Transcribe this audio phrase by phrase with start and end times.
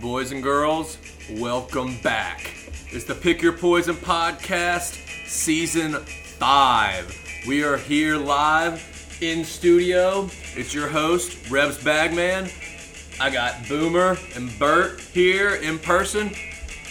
[0.00, 0.96] Boys and girls,
[1.32, 2.52] welcome back.
[2.90, 4.94] It's the Pick Your Poison podcast,
[5.26, 5.94] season
[6.38, 7.12] five.
[7.48, 10.30] We are here live in studio.
[10.54, 12.48] It's your host, Rebs Bagman.
[13.20, 16.30] I got Boomer and Bert here in person,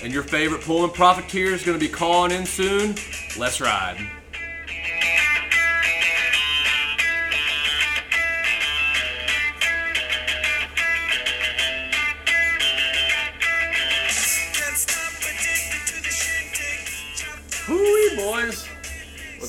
[0.03, 2.95] and your favorite pulling profiteer is going to be calling in soon.
[3.37, 4.16] Let's ride.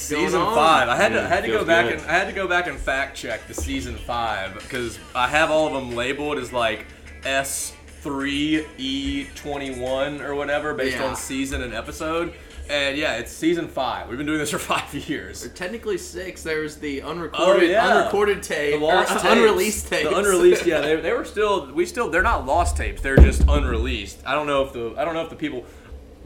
[0.09, 0.55] Season going on?
[0.55, 0.89] five.
[0.89, 1.99] I had to Yeah, I had to go back good.
[2.01, 5.51] and I had to go back and fact check the season five because I have
[5.51, 6.87] all of them labeled as like
[7.25, 7.73] S
[8.03, 11.07] three E twenty one or whatever based Yeah.
[11.09, 12.33] on season and episode.
[12.71, 14.09] And yeah, it's season five.
[14.09, 15.45] We've been doing this for five years.
[15.45, 16.43] Or technically six.
[16.43, 17.87] There's the unrecorded, Oh, yeah.
[17.97, 19.25] unrecorded tape, The lost or tapes.
[19.33, 20.09] unreleased tapes.
[20.11, 23.01] The unreleased, yeah, they, they were still we still they're not lost tapes.
[23.01, 24.19] They're just unreleased.
[24.27, 25.65] I don't know if the I don't know if the people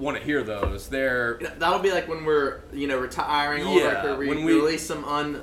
[0.02, 0.88] want to hear those.
[0.88, 3.64] They're That'll be like when we're, you know, retiring.
[3.64, 5.40] Old Yeah, record, we, when we- release some un,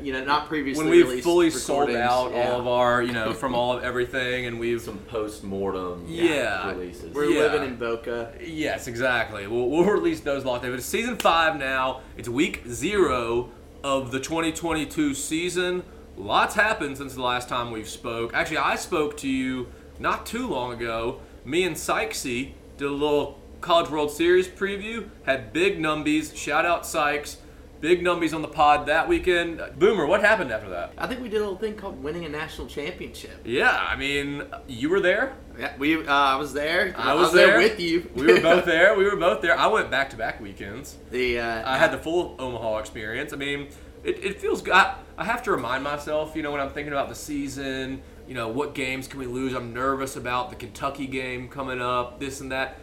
[0.00, 2.50] you know, not previously when we've released fully sold out Yeah.
[2.52, 6.70] all of our you know from all of everything and we've Some post mortem Yeah.
[6.70, 7.12] releases.
[7.14, 7.40] We're Yeah.
[7.40, 8.32] living in Boca.
[8.42, 9.46] Yes, exactly.
[9.46, 10.72] We'll, we'll release those locked in.
[10.74, 12.00] It's season five now.
[12.16, 13.50] It's week zero
[13.82, 15.82] of the 2022 season.
[16.16, 18.32] Lots happened since the last time we've spoke.
[18.34, 19.66] Actually, I spoke to you
[19.98, 21.20] not too long ago.
[21.44, 25.08] Me and Sykesy did a little College World Series preview.
[25.24, 26.36] Had big numbies.
[26.36, 27.38] Shout out Sykes.
[27.80, 29.58] Big numbies on the pod that weekend.
[29.78, 30.92] Boomer, what happened after that?
[30.98, 33.40] I think we did a little thing called winning a national championship.
[33.42, 35.34] Yeah, I mean, you were there.
[35.58, 35.96] Yeah, we.
[36.06, 36.94] Uh, I was there.
[36.98, 37.56] I was there.
[37.56, 38.10] with you.
[38.14, 38.98] We were both there.
[38.98, 39.58] We were both there.
[39.58, 40.98] I went back to back weekends.
[41.10, 41.38] the.
[41.40, 43.32] Uh, I had the full Omaha experience.
[43.32, 43.68] I mean,
[44.02, 44.74] it, it feels good.
[44.74, 48.34] I, I have to remind myself, you know, when I'm thinking about the season, you
[48.34, 49.54] know, what games can we lose?
[49.54, 52.78] I'm nervous about the Kentucky game coming up, this and that.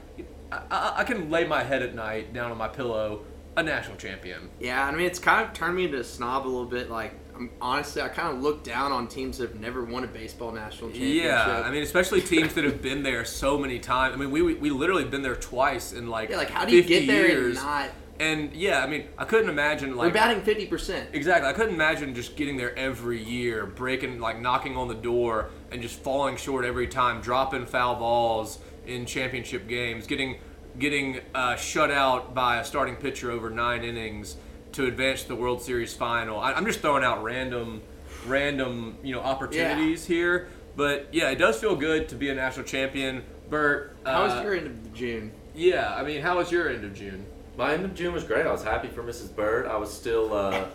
[0.52, 3.24] I, I, can lay my head at night down on my pillow,
[3.56, 4.50] a national champion.
[4.60, 6.90] Yeah, I mean, it's kind of turned me into a snob a little bit.
[6.90, 10.08] Like, I'm, honestly, I kind of look down on teams that have never won a
[10.08, 11.24] baseball national championship.
[11.24, 14.14] Yeah, I mean, especially teams that have been there so many times.
[14.14, 16.76] I mean, we, we, we literally been there twice in like yeah, like how do
[16.76, 17.58] you get there years.
[17.58, 17.90] and not?
[18.20, 21.10] And yeah, I mean, I couldn't imagine like We're batting fifty percent.
[21.14, 21.50] Exactly.
[21.50, 25.82] I couldn't imagine just getting there every year, breaking, like knocking on the door, and
[25.82, 30.38] just falling short every time, dropping foul balls in championship games, getting
[30.80, 34.38] getting uh, shut out by a starting pitcher over nine innings
[34.74, 36.40] to advance to the World Series final.
[36.40, 37.82] I, I'm just throwing out random,
[38.26, 40.48] random, you know, opportunities here.
[40.76, 43.24] But yeah, it does feel good to be a national champion.
[43.50, 45.32] Bert, How was uh, your end of June?
[45.54, 47.26] Yeah, I mean, how was your end of June?
[47.58, 48.46] My end of June was great.
[48.46, 49.36] I was happy for Mrs.
[49.36, 49.66] Bird.
[49.68, 50.66] I was still uh,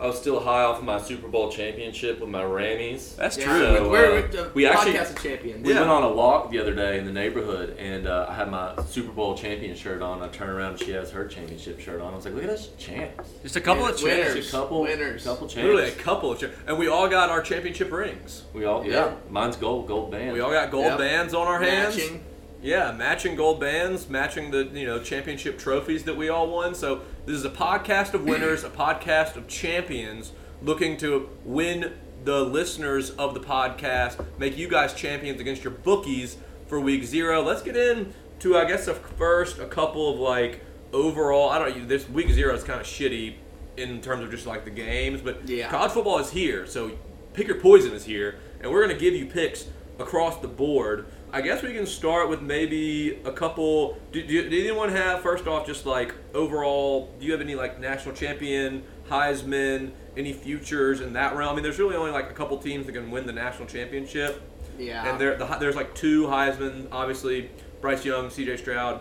[0.00, 3.16] I was still high off of my Super Bowl championship with my Rammies.
[3.16, 3.60] That's Yeah, true.
[3.76, 5.62] So, we're, uh, we're, we actually- podcast of champions.
[5.66, 5.80] We Yeah.
[5.80, 8.72] went on a walk the other day in the neighborhood, and uh, I had my
[8.88, 10.22] Super Bowl champion shirt on.
[10.22, 12.14] I turn around, and she has her championship shirt on.
[12.14, 13.28] I was like, "Look at us, champs!
[13.42, 14.04] Just a couple of champs.
[14.04, 14.48] Winners.
[14.48, 15.24] A couple, Winners.
[15.24, 15.56] couple champs.
[15.68, 16.56] Literally a couple of champs.
[16.66, 18.44] And we all got our championship rings.
[18.54, 18.90] We all, yeah.
[18.92, 19.12] Yeah.
[19.28, 20.32] Mine's gold, gold band.
[20.32, 20.98] We all got gold Yep.
[20.98, 21.96] bands on our hands.
[21.98, 22.24] Matching.
[22.62, 26.74] Yeah, matching gold bands, matching the you know championship trophies that we all won.
[26.74, 30.32] So this is a podcast of winners, a podcast of champions,
[30.62, 31.92] looking to win
[32.24, 37.42] the listeners of the podcast, make you guys champions against your bookies for week zero.
[37.42, 40.60] Let's get into I guess a first a couple of like
[40.92, 41.48] overall.
[41.48, 41.86] I don't know.
[41.86, 43.36] This week zero is kind of shitty
[43.78, 45.70] in terms of just like the games, but Yeah.
[45.70, 46.66] college football is here.
[46.66, 46.90] So
[47.32, 49.64] pick your poison is here, and we're gonna give you picks
[50.00, 51.06] across the board.
[51.32, 53.98] I guess we can start with maybe a couple.
[54.12, 57.14] Do, do, do anyone have first off just like overall?
[57.20, 61.50] Do you have any like national champion, Heisman, any futures in that realm?
[61.52, 64.42] I mean, there's really only like a couple teams that can win the national championship,
[64.78, 65.08] Yeah.
[65.10, 66.88] and there the, there's like two Heisman.
[66.90, 67.50] Obviously,
[67.80, 68.56] Bryce Young, C.J.
[68.56, 69.00] Stroud,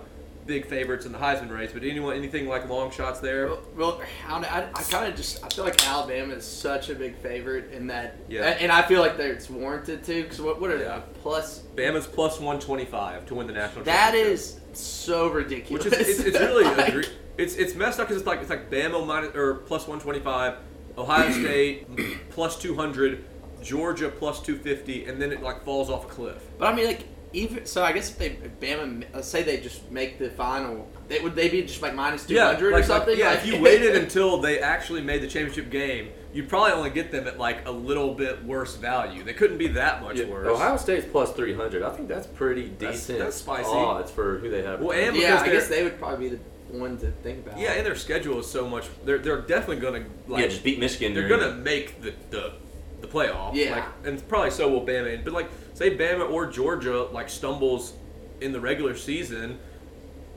[0.50, 1.72] big favorites in the Heisman race.
[1.72, 3.48] But anyone anything like long shots there?
[3.48, 6.96] Well, well I, I, I kind of just I feel like Alabama is such a
[6.96, 8.46] big favorite in that, Yeah.
[8.48, 10.24] and I feel like that it's warranted too.
[10.24, 10.98] Because what what are Yeah.
[11.00, 11.60] they plus?
[11.76, 14.34] Bama's plus 125 to win the national That championship.
[14.34, 15.86] is so ridiculous.
[15.86, 18.50] Which is it's, it's really Like, egre- it's it's messed up because it's like it's
[18.50, 20.56] like Bama minus or plus one twenty five,
[20.98, 21.88] Ohio State
[22.32, 23.24] plus two hundred,
[23.62, 26.42] Georgia plus two fifty, and then it like falls off a cliff.
[26.58, 29.58] But I mean, like even so, I guess if they if Bama, let's say they
[29.60, 32.88] just make the final, they would they be just like minus two hundred like, or
[32.88, 33.10] something?
[33.12, 36.72] Like, yeah, Like- if you waited until they actually made the championship game, you'd probably
[36.72, 39.24] only get them at like a little bit worse value.
[39.24, 40.48] They couldn't be that much Yeah, worse.
[40.48, 41.84] Ohio State's plus 300.
[41.84, 43.70] I think that's pretty decent that's spicy.
[43.70, 44.80] odds for who they have.
[44.80, 47.60] Well, and yeah, I guess they would probably be the one to think about.
[47.60, 48.86] yeah, and their schedule is so much.
[49.06, 51.14] They're they're definitely gonna like yeah, just beat Michigan.
[51.14, 52.54] they're during gonna make the the,
[53.02, 53.54] the playoff.
[53.56, 53.76] Yeah.
[53.76, 55.24] Like, and probably so will Bama.
[55.24, 57.94] But like, say Bama or Georgia like stumbles
[58.42, 59.60] in the regular season,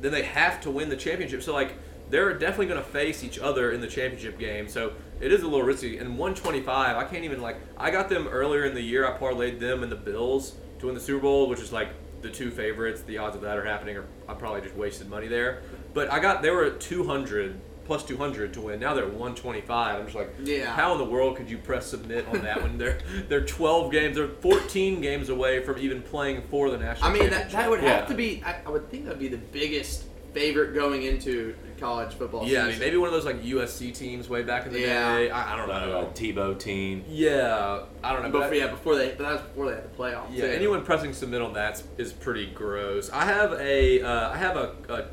[0.00, 1.42] then they have to win the championship.
[1.42, 1.74] So like
[2.10, 4.68] they're definitely going to face each other in the championship game.
[4.68, 5.98] So it is a little risky.
[5.98, 7.56] And 125, I can't even like.
[7.76, 9.06] I got them earlier in the year.
[9.06, 11.88] I parlayed them and the Bills to win the Super Bowl, which is like
[12.20, 13.02] the two favorites.
[13.02, 15.62] The odds of that are happening, or I probably just wasted money there.
[15.94, 18.81] But I got they were at 200 plus 200 to win.
[18.81, 19.96] Now they're 125.
[19.99, 20.67] I'm just like, Yeah.
[20.75, 22.99] How in the world could you press submit on that when they're
[23.29, 27.11] they're 12 games, they're 14 games away from even playing for the national.
[27.11, 27.96] I mean, that, that would Yeah.
[27.99, 28.43] have to be.
[28.44, 32.46] I, I would think that would be the biggest favorite going into college football.
[32.46, 35.17] Yeah, I mean, maybe one of those like USC teams way back in the Yeah.
[35.19, 35.31] day.
[35.31, 36.11] I, I don't Uh, know.
[36.14, 37.05] Tebow team.
[37.08, 38.31] Yeah, I don't know.
[38.31, 40.23] Before, But yeah, before they, but that was before they had the playoff.
[40.31, 40.52] yeah, too.
[40.52, 43.11] anyone pressing submit on that is pretty gross.
[43.11, 45.05] I have a uh, I have a, a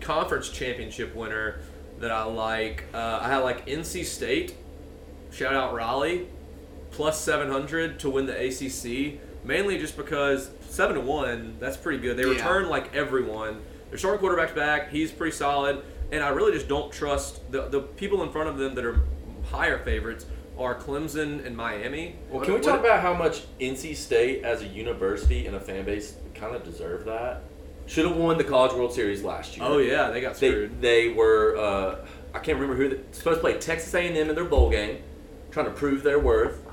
[0.00, 1.58] conference championship winner
[2.00, 2.84] that I like.
[2.94, 4.54] Uh, I had like NC State.
[5.30, 6.26] Shout out Raleigh,
[6.90, 9.20] plus seven hundred to win the ACC.
[9.44, 12.16] Mainly just because seven to one, that's pretty good.
[12.16, 12.30] They Yeah.
[12.34, 13.60] return like everyone.
[13.90, 14.90] Their starting quarterback's back.
[14.90, 18.58] He's pretty solid, and I really just don't trust the the people in front of
[18.58, 19.00] them that are
[19.50, 20.26] higher favorites
[20.58, 22.16] are Clemson and Miami.
[22.28, 25.54] Well, What- can we what- talk about how much NC State as a university and
[25.54, 27.42] a fan base kind of deserve that?
[27.88, 29.66] Should have won the College World Series last year.
[29.66, 30.80] Oh yeah, they got They, screwed.
[30.80, 34.44] they were uh, I can't remember who they, supposed to play Texas A&M in their
[34.44, 34.98] bowl game,
[35.50, 36.64] trying to prove their worth.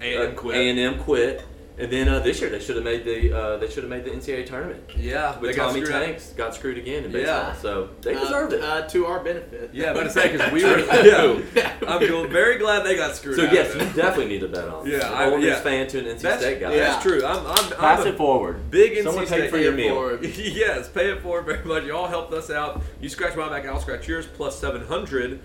[0.00, 0.56] A&M Uh, quit.
[0.56, 1.44] A&M quit,
[1.78, 4.04] and then uh, this year they should have made the uh, they should have made
[4.04, 4.82] the NCAA tournament.
[4.96, 6.04] Yeah, With they got Tommy screwed out.
[6.06, 7.50] Tanks got screwed again in baseball, Yeah.
[7.52, 8.62] baseball, so they Uh, deserved it.
[8.62, 9.70] uh, to our benefit.
[9.74, 10.76] Yeah, but to say because we were.
[10.82, 11.44] True.
[11.54, 13.36] Yeah, I'm very glad they got screwed.
[13.36, 13.94] so out yes, of you it.
[13.96, 14.86] definitely need to bet on.
[14.90, 15.60] Yeah, An I- Ole Miss yeah.
[15.60, 16.74] fan to an NC That's, State guy.
[16.74, 16.80] Yeah.
[16.92, 17.24] that's true.
[17.24, 18.70] I'm, I'm, Pass I'm a it forward.
[18.70, 20.24] big NC Someone State for your fan meal.
[20.24, 21.84] yes, pay it forward very much.
[21.84, 22.82] Y'all helped us out.
[23.00, 24.26] You scratch my back, and I'll scratch yours.
[24.26, 25.40] Plus seven hundred.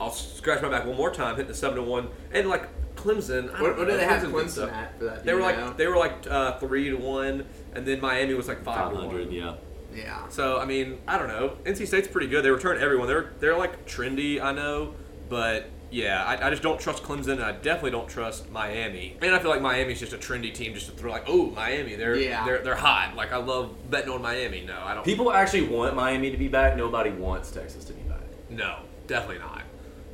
[0.00, 2.68] I'll scratch my back one more time, hitting the seven to one, and like
[3.04, 3.50] Clemson.
[3.60, 4.32] What, what did they have Clemson
[4.68, 5.18] Clemson at for that?
[5.18, 5.72] do They were like know?
[5.74, 8.96] they were like uh, three to one, and then Miami was like five Five to
[8.98, 9.32] hundred, one.
[9.34, 9.54] yeah.
[9.94, 10.28] yeah.
[10.28, 11.56] So I mean, I don't know.
[11.64, 12.44] NC State's pretty good.
[12.44, 13.06] They return everyone.
[13.08, 14.94] They're they're like trendy, I know,
[15.28, 19.16] but yeah, I, I just don't trust Clemson, and I definitely don't trust Miami.
[19.22, 21.94] And I feel like Miami's just a trendy team, just to throw like, oh, Miami,
[21.94, 22.44] they're Yeah.
[22.44, 23.14] they're they're hot.
[23.14, 24.62] Like I love betting on Miami.
[24.66, 25.04] No, I don't.
[25.04, 26.76] People actually want Miami to be back.
[26.76, 28.22] Nobody wants Texas to be back.
[28.50, 29.62] No, definitely not.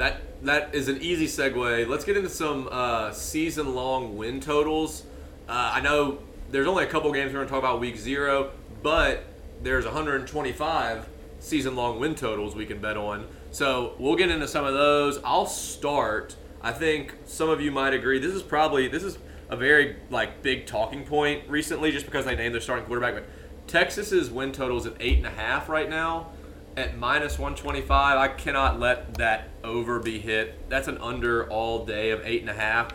[0.00, 1.86] That that is an easy segue.
[1.86, 5.02] Let's get into some uh, season-long win totals.
[5.46, 6.20] Uh, I know
[6.50, 8.50] there's only a couple games we're going to talk about week zero,
[8.82, 9.24] but
[9.62, 11.06] there's 125
[11.40, 13.26] season-long win totals we can bet on.
[13.50, 15.20] So we'll get into some of those.
[15.22, 16.34] I'll start.
[16.62, 18.18] I think some of you might agree.
[18.18, 19.18] This is probably this is
[19.50, 23.16] a very like big talking point recently, just because they named their starting quarterback.
[23.16, 23.26] But
[23.66, 26.30] Texas's win totals at eight and a half right now
[26.76, 28.16] at minus 125.
[28.18, 30.68] I cannot let that over be hit.
[30.68, 32.92] That's an under all day of eight and a half.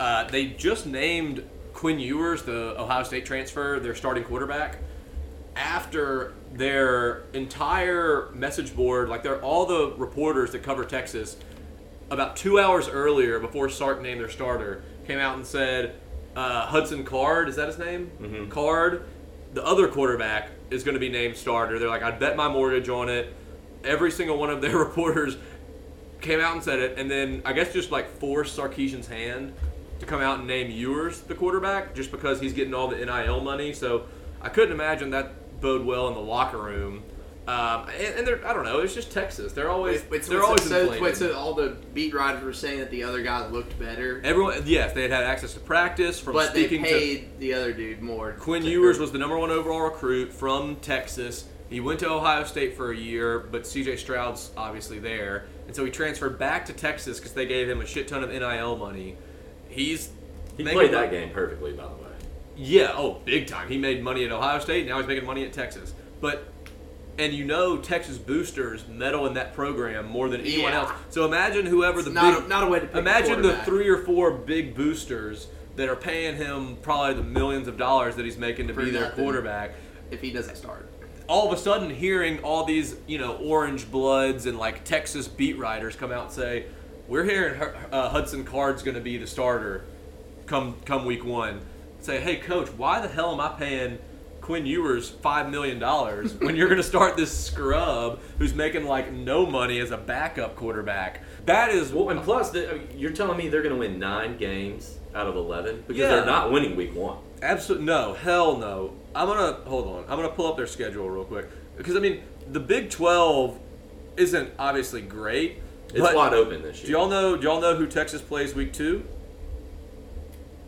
[0.00, 4.78] Uh, they just named Quinn Ewers, the Ohio State transfer, their starting quarterback.
[5.56, 11.36] After their entire message board, like they're all the reporters that cover Texas,
[12.10, 15.96] about two hours earlier, before Sark named their starter, came out and said
[16.36, 18.10] uh, Hudson Card, is that his name?
[18.20, 18.48] Mhm.
[18.50, 19.02] Card,
[19.58, 21.80] the other quarterback, is going to be named starter.
[21.80, 23.34] They're like, I'd bet my mortgage on it.
[23.82, 25.36] Every single one of their reporters
[26.20, 29.52] came out and said it, and then I guess just like forced Sarkisian's hand
[29.98, 33.40] to come out and name Ewers the quarterback just because he's getting all the NIL
[33.40, 33.72] money.
[33.72, 34.06] So
[34.40, 37.02] I couldn't imagine that bode well in the locker room.
[37.48, 39.54] Um, and, and they're, I don't know, it's just Texas.
[39.54, 41.02] They're always, Wait, wait, so, they're always so, inflated.
[41.02, 44.62] wait, so all the beat writers were saying that the other guy looked better, Everyone,
[44.66, 47.72] yes, they had had access to practice from but they speaking to paid the other
[47.72, 48.32] dude more.
[48.32, 51.46] Quinn to- Ewers was the number one overall recruit from Texas.
[51.70, 53.96] He went to Ohio State for a year, but C.J.
[53.96, 57.86] Stroud's obviously there, and so he transferred back to Texas because they gave him a
[57.86, 59.16] shit ton of NIL money.
[59.70, 60.10] He's
[60.58, 62.10] He played mon- that game perfectly, by the way.
[62.58, 63.68] Yeah, oh, big time.
[63.68, 64.86] He made money at Ohio State.
[64.86, 65.94] Now he's making money at Texas.
[66.20, 66.46] But
[67.18, 70.80] and you know Texas boosters meddle in that program more than anyone Yeah.
[70.80, 70.90] else.
[71.10, 73.48] So imagine whoever the not big, a- not a way to pick a imagine the
[73.48, 73.64] quarterback.
[73.66, 78.24] three or four big boosters that are paying him probably the millions of dollars that
[78.24, 79.24] he's making to For be their nothing.
[79.24, 79.74] quarterback.
[80.10, 80.88] if he doesn't start.
[81.28, 85.58] All of a sudden, hearing all these you know orange bloods and like Texas beat
[85.58, 86.64] writers come out and say,
[87.08, 89.82] "We're hearing Hu- uh, Hudson Card's going to be the starter
[90.46, 91.60] come come week one."
[92.00, 93.98] Say, "Hey, coach, why the hell am I paying?"
[94.48, 99.12] Quinn Ewers five million dollars when you're going to start this scrub who's making like
[99.12, 101.20] no money as a backup quarterback.
[101.44, 103.98] That is Well, and plus, the, I mean, you're telling me they're going to win
[103.98, 106.08] nine games out of eleven because Yeah.
[106.08, 107.18] they're not winning week one.
[107.42, 108.94] Absolutely no, hell no.
[109.14, 110.04] I'm gonna hold on.
[110.08, 113.58] I'm gonna pull up their schedule real quick because I mean the Big Twelve
[114.16, 115.58] isn't obviously great.
[115.90, 116.86] It's but wide open this year.
[116.86, 116.98] Do year.
[117.00, 117.36] y'all know?
[117.36, 119.04] Do y'all know who Texas plays week two?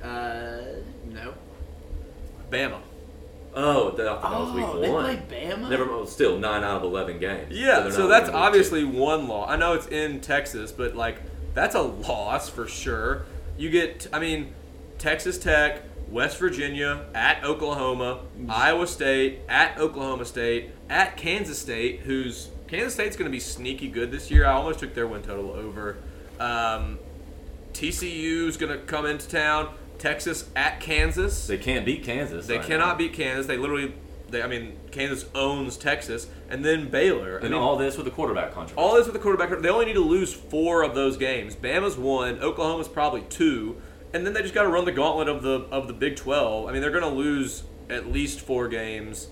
[0.03, 0.61] Uh,
[1.11, 1.33] no.
[2.51, 2.81] Bama.
[3.55, 5.05] Oh, that, I thought that was week Oh, they one.
[5.05, 5.69] played Bama?
[5.69, 6.09] Never mind.
[6.09, 7.57] Still nine out of eleven games.
[7.57, 9.51] Yeah, they're so that's winning week obviously one loss.
[9.51, 11.21] I know it's in Texas, but like
[11.55, 13.25] that's a loss for sure.
[13.59, 14.55] You get, I mean,
[14.99, 22.49] Texas Tech, West Virginia, at Oklahoma, Iowa State, at Oklahoma State, at Kansas State, who's
[22.69, 24.47] Kansas State's going to be sneaky good this year.
[24.47, 25.97] I almost took their win total over.
[26.39, 26.99] Um,
[27.73, 29.75] TCU's going to come into town.
[30.01, 31.47] Texas at Kansas.
[31.47, 32.47] They can't beat Kansas.
[32.47, 32.95] They right cannot now.
[32.97, 33.47] beat Kansas.
[33.47, 33.95] They literally,
[34.29, 37.35] they, I mean, Kansas owns Texas, and then Baylor.
[37.39, 38.77] I And mean, all this with the quarterback contract.
[38.79, 39.61] all this with the quarterback.
[39.61, 41.55] They only need to lose four of those games.
[41.55, 42.41] Bama's one.
[42.43, 43.81] Oklahoma's probably two,
[44.13, 46.69] and then they just got to run the gauntlet of the of the Big Twelve.
[46.69, 49.29] I mean, they're going to lose at least four games.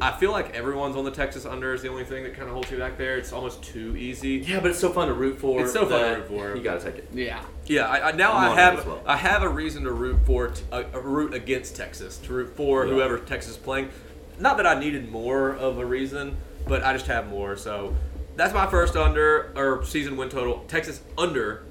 [0.00, 2.54] I feel like everyone's on the Texas under is the only thing that kind of
[2.54, 3.16] holds you back there.
[3.16, 4.38] It's almost too easy.
[4.46, 5.62] yeah, but it's so fun to root for.
[5.62, 6.56] It's so fun to root for.
[6.56, 7.08] You got to take it.
[7.14, 7.42] Yeah.
[7.66, 9.00] Yeah, I, I, now I'm I have well.
[9.06, 12.56] I have a reason to root for t- a, a root against Texas to root
[12.56, 12.92] for Yeah.
[12.94, 13.90] whoever Texas is playing.
[14.38, 16.36] Not that I needed more of a reason,
[16.66, 17.56] but I just have more.
[17.56, 17.94] So
[18.34, 20.64] that's my first under or season win total.
[20.66, 21.62] Texas under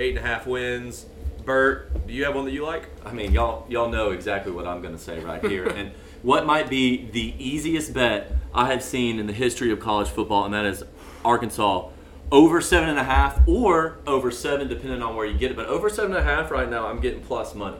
[0.00, 1.06] eight and a half wins.
[1.44, 2.88] Bert, do you have one that you like?
[3.06, 6.46] I mean, y'all y'all know exactly what I'm going to say right here, and what
[6.46, 10.54] might be the easiest bet I have seen in the history of college football, and
[10.54, 10.82] that is
[11.24, 11.90] Arkansas
[12.30, 15.56] over seven and a half or over seven, depending on where you get it.
[15.56, 17.78] But over seven and a half right now, I'm getting plus money,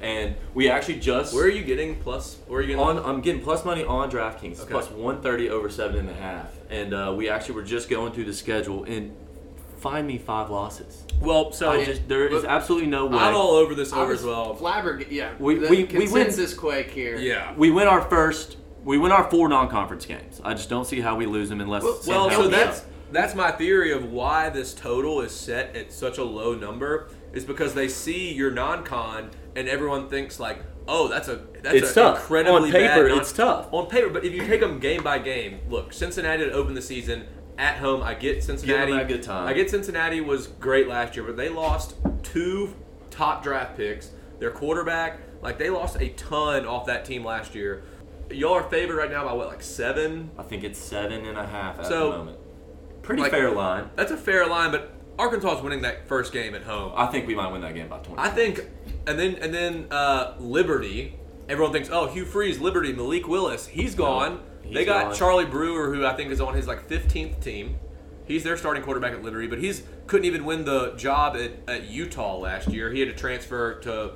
[0.00, 2.38] and we actually just Where are you getting plus?
[2.46, 2.82] Where are you getting?
[2.82, 4.60] on I'm getting plus money on DraftKings.
[4.60, 4.72] Okay.
[4.72, 8.24] plus 130 over seven and a half, and uh, we actually were just going through
[8.24, 9.16] the schedule and
[9.84, 11.04] find me five losses.
[11.20, 13.18] well, so I just there is absolutely no way.
[13.18, 14.56] I'm all over this over as well.
[14.56, 15.34] Flabberg- yeah.
[15.38, 15.90] We- the we- we went-
[16.30, 17.16] consensus quake here.
[17.16, 17.52] Yeah.
[17.54, 18.56] we win our first.
[18.82, 20.40] We win our four non-conference games.
[20.44, 21.82] I just don't see how we lose them unless.
[21.82, 22.64] Well- Well, somehow- so Yeah.
[22.64, 27.08] that's that's my theory of why this total is set at such a low number
[27.34, 31.90] is because they see your non-con and everyone thinks like, oh, that's a that's It's
[31.92, 32.20] a tough.
[32.22, 33.68] incredibly On paper, bad non- it's tough.
[33.70, 34.08] on paper.
[34.08, 37.24] But if you take them game by game, look, Cincinnati to open the season
[37.58, 38.02] at home.
[38.02, 38.92] I get Cincinnati.
[38.92, 39.46] that good time.
[39.46, 42.74] I get Cincinnati was great last year, but they lost two
[43.10, 44.10] top draft picks.
[44.40, 47.84] Their quarterback, like they lost a ton off that team last year.
[48.30, 50.30] Y'all are favored right now by what, like seven?
[50.38, 52.38] I think it's seven and a half at So, the moment.
[53.02, 53.90] Pretty like- fair line.
[53.96, 56.92] That's a fair line, but Arkansas is winning that first game at home.
[56.96, 58.20] I think we might win that game by 20.
[58.20, 58.60] I think,
[59.06, 61.16] and then and then uh, Liberty.
[61.48, 64.32] Everyone thinks, oh, Hugh Freeze, Liberty, Malik Willis, he's gone.
[64.32, 64.40] he's
[64.72, 65.14] they got gone.
[65.14, 67.76] Charlie Brewer, who I think is on his like 15th team.
[68.26, 71.88] He's their starting quarterback at Liberty, but he's couldn't even win the job at, at
[71.90, 72.90] Utah last year.
[72.90, 74.12] He had to transfer to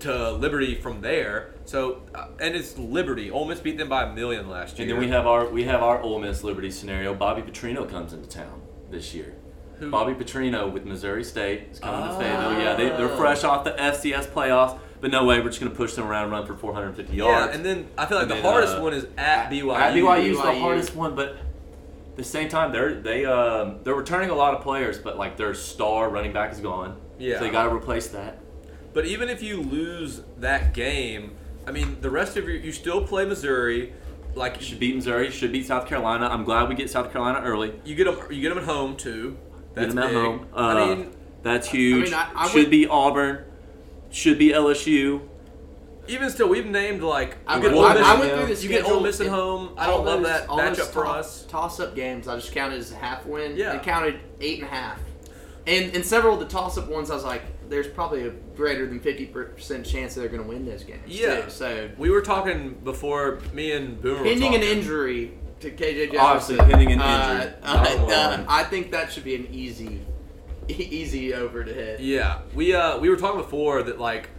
[0.00, 1.50] to Liberty from there.
[1.66, 3.30] So, uh, and it's Liberty.
[3.30, 4.88] Ole Miss beat them by a million last year.
[4.88, 7.14] And then we have our we have our Ole Miss Liberty scenario.
[7.14, 8.60] Bobby Petrino comes into town
[8.90, 9.34] this year.
[9.78, 12.18] Who- Bobby Petrino with Missouri State is coming to Ah.
[12.18, 12.60] Fayetteville.
[12.62, 15.76] Yeah, they, they're fresh off the FCS playoffs, but no way we're just going to
[15.76, 17.30] push them around and run for 450 yards.
[17.32, 17.56] yeah, yards.
[17.56, 19.74] and then I feel like And the then, hardest uh, one is at BYU.
[19.76, 23.94] At BYU is the hardest one, but at the same time, they're they um, they're
[23.94, 26.96] returning a lot of players, but like their star running back is gone.
[27.18, 27.38] Yeah.
[27.38, 28.38] so they got to replace that.
[28.92, 33.06] But even if you lose that game, I mean, the rest of your you still
[33.06, 33.92] play Missouri.
[34.34, 35.30] Like you Should beat Missouri.
[35.30, 36.28] Should beat South Carolina.
[36.28, 37.72] I'm glad we get South Carolina early.
[37.84, 39.36] you get them, you get them at home too.
[39.74, 40.14] Get That's them at big.
[40.16, 40.46] home.
[40.54, 41.10] Uh, I mean,
[41.42, 42.02] that's huge.
[42.02, 43.44] I mean, I- I should would- be Auburn.
[44.10, 45.22] Should be LSU.
[46.08, 48.62] even still, we've named like I, went, get I, I went through this.
[48.62, 49.74] you get Ole Miss at home.
[49.76, 51.44] I don't love that all those matchup for us.
[51.48, 53.56] Toss-up games, I just counted as a half win.
[53.56, 53.74] Yeah.
[53.76, 54.98] It counted eight and a half.
[55.66, 58.98] And in several of the toss-up ones, I was like, "There's probably a greater than
[58.98, 61.42] fifty percent chance that they're going to win those games." Yeah.
[61.42, 61.50] too.
[61.50, 63.40] So We were talking before.
[63.52, 64.18] Me and Boomer.
[64.20, 66.18] were pending an injury to KJ Jefferson.
[66.18, 67.54] Obviously, pending an uh, injury.
[67.62, 68.44] uh, Bottom uh.
[68.48, 70.00] I think that should be an easy,
[70.78, 72.00] easy over to hit.
[72.00, 74.30] Yeah, we uh we were talking before that like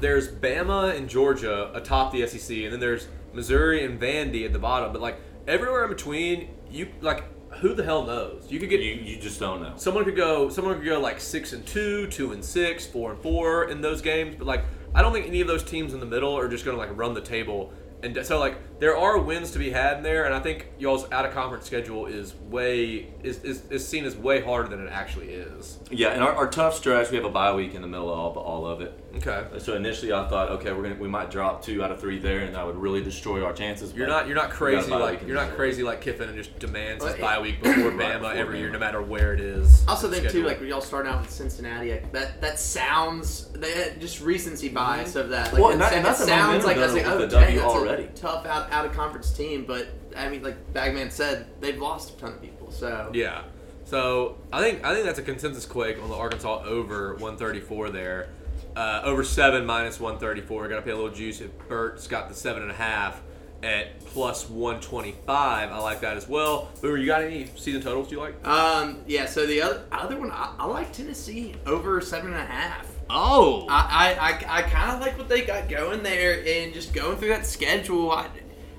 [0.00, 4.58] there's Bama and Georgia atop the SEC, and then there's Missouri and Vandy at the
[4.58, 4.92] bottom.
[4.92, 7.24] But like everywhere in between, you like
[7.56, 8.46] who the hell knows?
[8.48, 9.72] You could get You, you just don't know.
[9.76, 13.20] someone could go someone could go like six and two, two and six, four and
[13.20, 14.36] four in those games.
[14.36, 16.76] But like I don't think any of those teams in the middle are just going
[16.76, 17.72] to like run the table.
[18.02, 21.10] And so like there are wins to be had in there, and I think y'all's
[21.12, 24.90] out of conference schedule is way is, is, is seen as way harder than it
[24.90, 25.78] actually is.
[25.90, 28.36] Yeah, and our, our tough stretch, we have a bye week in the middle of
[28.36, 28.98] all, all of it.
[29.16, 29.44] Okay.
[29.58, 32.40] So initially, I thought, okay, we're gonna we might drop two out of three there,
[32.40, 33.92] and that would really destroy our chances.
[33.92, 36.36] You're not you're not we got a crazy like you're not crazy like Kiffin and
[36.36, 39.34] just demands his Well, bye week before Right, Bama before every year, no matter where
[39.34, 39.84] it is.
[39.86, 43.48] I also think too, like when y'all start out with Cincinnati, like, that that sounds
[43.54, 44.76] that just recency mm-hmm.
[44.76, 45.52] bias of that.
[45.52, 47.26] Like Well, and that- and it that's a sounds like I was like, oh, the
[47.26, 48.04] dang, W that's already.
[48.04, 49.64] a tough out out of conference team.
[49.66, 52.70] But I mean, like Bagman said, they've lost a ton of people.
[52.70, 53.42] So Yeah.
[53.84, 58.28] So I think I think that's a consensus quake on the Arkansas over 134 there.
[58.76, 60.68] Uh, over seven minus one thirty four.
[60.68, 61.40] Got to pay a little juice.
[61.40, 63.20] If Bert's got the seven and a half
[63.62, 66.70] at plus one twenty five, I like that as well.
[66.80, 68.46] Boomer, you got any season totals you like?
[68.46, 69.26] Um, yeah.
[69.26, 72.86] So the other other one, I, I like Tennessee over seven and a half.
[73.10, 76.94] Oh, I I, I, I kind of like what they got going there, and just
[76.94, 78.12] going through that schedule.
[78.12, 78.28] I,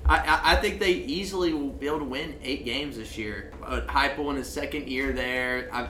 [0.04, 3.52] I, I think they easily will be able to win eight games this year.
[3.64, 5.86] Uh, Heupel in his second year there, I,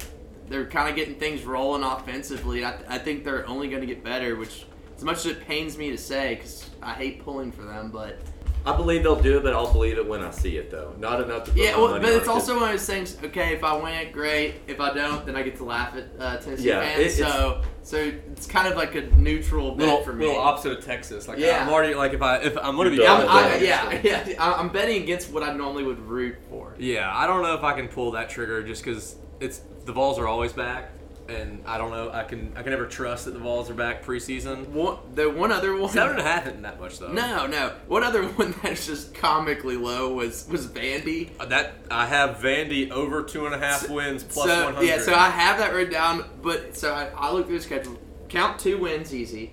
[0.53, 2.65] they're kind of getting things rolling offensively.
[2.65, 4.67] I, I think they're only going to get better, which
[4.97, 8.21] as much as it pains me to say, because I hate pulling for them, but
[8.65, 10.95] I believe they'll do it, but I'll believe it when I see it, though.
[10.97, 11.77] Not enough to put yeah.
[11.77, 12.31] Well, money but on it's it.
[12.31, 13.17] also one of those things.
[13.25, 14.55] Okay, if I win great.
[14.69, 17.01] If I don't, then I get to laugh at uh, Tennessee Yeah, fans.
[17.01, 20.27] it- so so it's kind of like a neutral bet little, for me.
[20.27, 21.27] little opposite of Texas.
[21.27, 21.61] Like Yeah.
[21.67, 24.01] I'm already like if I if I'm gonna be You're I'm, I, Yeah.
[24.05, 24.35] yeah, yeah.
[24.39, 26.77] I'm betting against what I normally would root for.
[26.79, 30.19] Yeah, I don't know if I can pull that trigger just because it's the Vols
[30.19, 30.91] are always back,
[31.29, 32.11] and I don't know.
[32.13, 34.69] I can I can never trust that the Vols are back preseason.
[34.69, 35.91] One, the one other one.
[35.91, 37.13] Seven and a half isn't that much though.
[37.13, 37.73] No, no.
[37.87, 41.31] One other one that's just comically low was was Vandy.
[41.41, 44.87] Uh, that I have Vandy over two and a half wins plus so one hundred.
[44.89, 46.25] yeah, so I have that written down.
[46.43, 47.99] But so I, I look through the schedule.
[48.29, 49.53] Count two wins easy.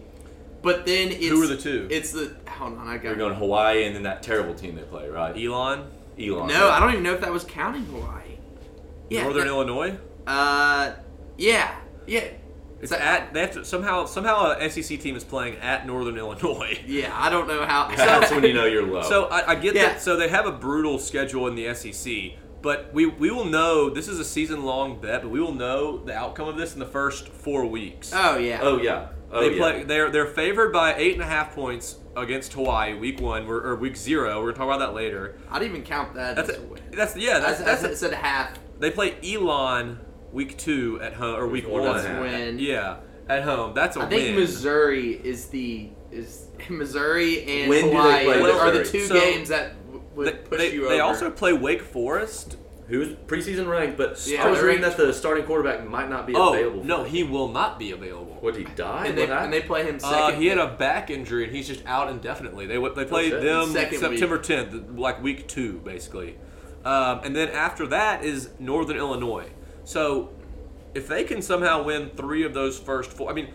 [0.62, 1.88] But then it's Who are the two?
[1.90, 4.82] It's the hold on, I got You're going Hawaii and then that terrible team they
[4.82, 5.34] play, right?
[5.38, 5.88] Elon,
[6.20, 6.48] Elon.
[6.50, 8.38] No, I don't even know if that was counting Hawaii.
[9.10, 9.24] Yeah.
[9.24, 9.98] Northern that- Illinois.
[10.30, 10.94] Uh,
[11.38, 12.24] yeah, yeah.
[12.82, 16.18] It's So- at they have to somehow somehow a SEC team is playing at Northern
[16.18, 16.80] Illinois.
[16.88, 17.90] Yeah, I don't know how.
[17.94, 19.02] That's when you know you're low.
[19.02, 19.90] So I, I get Yeah.
[19.94, 20.02] that.
[20.02, 24.08] So they have a brutal schedule in the SEC, but we we will know this
[24.08, 26.86] is a season long bet, but we will know the outcome of this in the
[26.86, 28.12] first four weeks.
[28.16, 28.60] oh yeah.
[28.62, 29.58] oh yeah, oh they yeah.
[29.58, 29.84] play.
[29.84, 33.76] They're they're favored by eight and a half points against Hawaii week one we're, or
[33.76, 34.40] week zero.
[34.42, 35.38] We're gonna talk about that later.
[35.52, 36.82] I'd even count that That's as a, a win.
[36.92, 37.40] that's yeah.
[37.40, 40.00] That's, That's, that's that's, a, said half they play Elon
[40.32, 41.98] week two at home or week one one.
[42.00, 43.74] and a Yeah, at home.
[43.74, 44.36] That's a I think win.
[44.36, 49.20] Missouri is the is Missouri and When do they Hawaii play are the two So,
[49.20, 50.94] games that w- would They, push they, you over.
[50.94, 52.58] they also play Wake Forest.
[52.88, 53.98] Who's preseason ranked?
[53.98, 56.84] But Yeah, I was they're reading that the starting quarterback might not be Oh available.
[56.84, 58.40] no, for- he will not be available.
[58.42, 59.06] Would he die?
[59.06, 60.18] and they, and they play him second.
[60.18, 62.66] Uh, he had a back injury and he's just out indefinitely.
[62.66, 63.44] They they played shit.
[63.44, 66.38] them Second September 10th, like week two, basically.
[66.84, 69.50] Um, and then after that is Northern Illinois.
[69.90, 70.30] So
[70.94, 73.48] if they can somehow win three of those first four, I mean,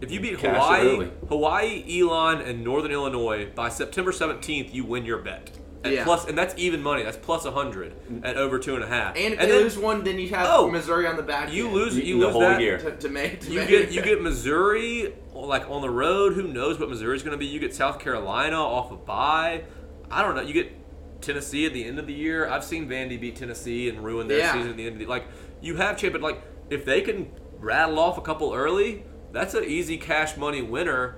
[0.00, 1.10] if you beat Cash Hawaii.
[1.28, 5.50] Hawaii, Elon, and Northern Illinois by September 17th, you win your bet.
[5.84, 6.04] At Yeah.
[6.04, 7.02] plus, and that's even money.
[7.02, 8.24] That's plus 100 mm.
[8.26, 9.16] at over two and a half.
[9.16, 11.52] and if and they then lose one, then you have Oh, Missouri on the back.
[11.52, 12.78] you end lose, you The lose whole that, year.
[12.78, 13.40] to, to make.
[13.40, 16.32] To you make get you get Missouri like on the road.
[16.34, 17.46] Who knows what Missouri's going to be?
[17.46, 19.64] You get South Carolina off of bye.
[20.10, 20.42] I don't know.
[20.42, 20.72] You get
[21.20, 22.48] Tennessee at the end of the year.
[22.48, 24.52] I've seen Vandy beat Tennessee and ruin their Yeah.
[24.54, 25.24] season at the end of the like.
[25.62, 29.64] You have champ, but like if they can rattle off a couple early, that's an
[29.64, 31.16] easy cash money winner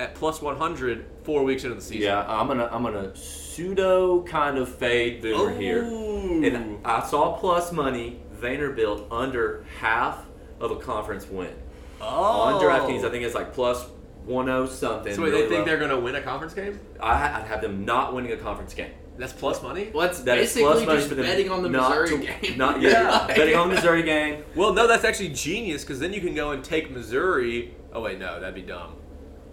[0.00, 2.02] at plus one hundred four weeks into the season.
[2.02, 5.82] Yeah, I'm gonna I'm gonna pseudo kind of fade Boomer here.
[5.84, 10.24] And I saw plus money Vanderbilt under half
[10.58, 11.54] of a conference win
[12.00, 12.06] Oh.
[12.06, 13.04] on DraftKings.
[13.04, 13.10] I oh.
[13.10, 13.86] think it's like plus
[14.26, 15.14] 10 something.
[15.14, 15.64] So wait, really they think low.
[15.64, 16.80] they're going to win a conference game?
[17.00, 18.92] I, I'd have them not winning a conference game.
[19.22, 19.88] That's plus money.
[19.94, 22.18] Well, it's That is basically plus money just for them betting on the Missouri to-
[22.48, 22.58] game.
[22.58, 24.42] Not yeah, Like- betting on the Missouri game.
[24.56, 27.72] Well, no, that's actually genius because then you can go and take Missouri.
[27.92, 28.94] Oh wait, no, that'd be dumb.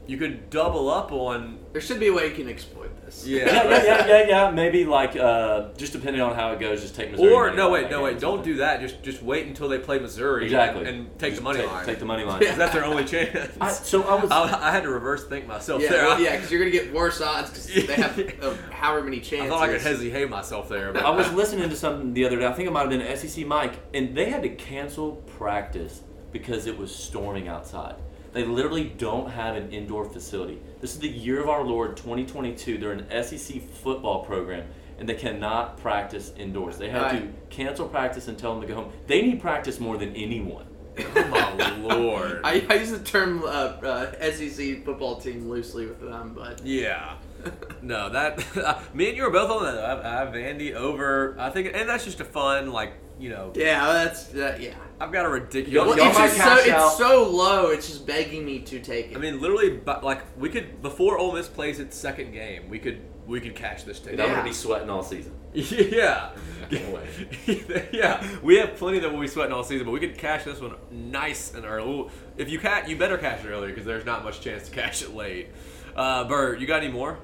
[0.10, 1.60] You could double up on.
[1.72, 3.28] There should be a way you can exploit this.
[3.28, 4.50] Yeah, yeah, yeah, yeah, yeah.
[4.50, 7.32] Maybe like uh, just depending on how it goes, just take Missouri.
[7.32, 8.82] Or money no, line wait, that no, game wait, don't do that.
[8.82, 10.46] Just just wait until they play Missouri.
[10.46, 10.86] Exactly.
[10.90, 11.86] And take Just the money take, line.
[11.86, 12.44] Take the money line.
[12.44, 13.38] 'Cause that's their only chance.
[13.62, 14.32] I, so I was.
[14.32, 16.06] I, I had to reverse think myself Yeah, there.
[16.06, 19.34] well, yeah, because you're gonna get worse odds because they have uh, however many chances.
[19.34, 19.54] I chances.
[19.54, 22.48] thought I could hesitate myself there, but I was listening to something the other day.
[22.48, 26.66] I think it might have been SEC Mike, and they had to cancel practice because
[26.66, 27.94] it was storming outside.
[28.32, 30.60] They literally don't have an indoor facility.
[30.82, 32.78] This is the year of our Lord 2022.
[32.78, 34.68] They're an SEC football program,
[35.00, 36.78] and they cannot practice indoors.
[36.78, 38.92] They had to cancel practice and tell them to go home.
[39.08, 40.68] They need practice more than anyone.
[41.00, 42.42] oh my lord.
[42.44, 47.16] I, I use the term uh, uh, SEC football team loosely with them, but Yeah.
[47.82, 49.82] No, that me and you are both on that.
[49.82, 51.38] I have, I have Vandy over.
[51.40, 53.54] I think, and that's just a fun, like you know.
[53.56, 54.74] yeah, that's uh, yeah.
[55.00, 55.74] I've got a ridiculous.
[55.74, 57.68] Y'all- Well, it's just so it's so low.
[57.68, 59.18] It's just begging me to take it.
[59.18, 62.80] I mean, literally, but like we could before Ole Miss plays its second game, we
[62.80, 64.20] could we could cash this And ticket.
[64.22, 65.34] I'm gonna be sweating all season.
[65.54, 66.32] Yeah.
[67.92, 70.60] yeah, we have plenty that we'll be sweating all season, but we could cash this
[70.62, 72.08] one nice and early.
[72.38, 75.02] If you ca- you better cash it earlier because there's not much chance to cash
[75.02, 75.50] it late.
[75.96, 77.18] Uh, Bert, you got any more?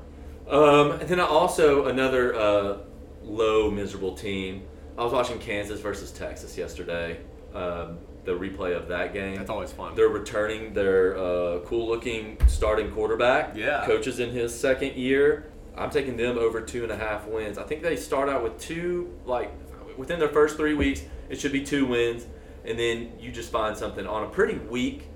[0.49, 2.77] Um, and then also another uh,
[3.23, 4.63] low miserable team.
[4.97, 7.19] I was watching Kansas versus Texas yesterday.
[7.55, 9.35] Um, the replay of that game.
[9.35, 9.95] That's always fun.
[9.95, 13.55] They're returning their uh, cool-looking starting quarterback.
[13.55, 13.85] Yeah.
[13.85, 15.51] Coach is in his second year.
[15.77, 17.57] I'm taking them over two and a half wins.
[17.57, 19.51] I think they start out with two, like
[19.97, 22.25] within their first three weeks, it should be two wins,
[22.63, 25.07] and then you just find something on a pretty weak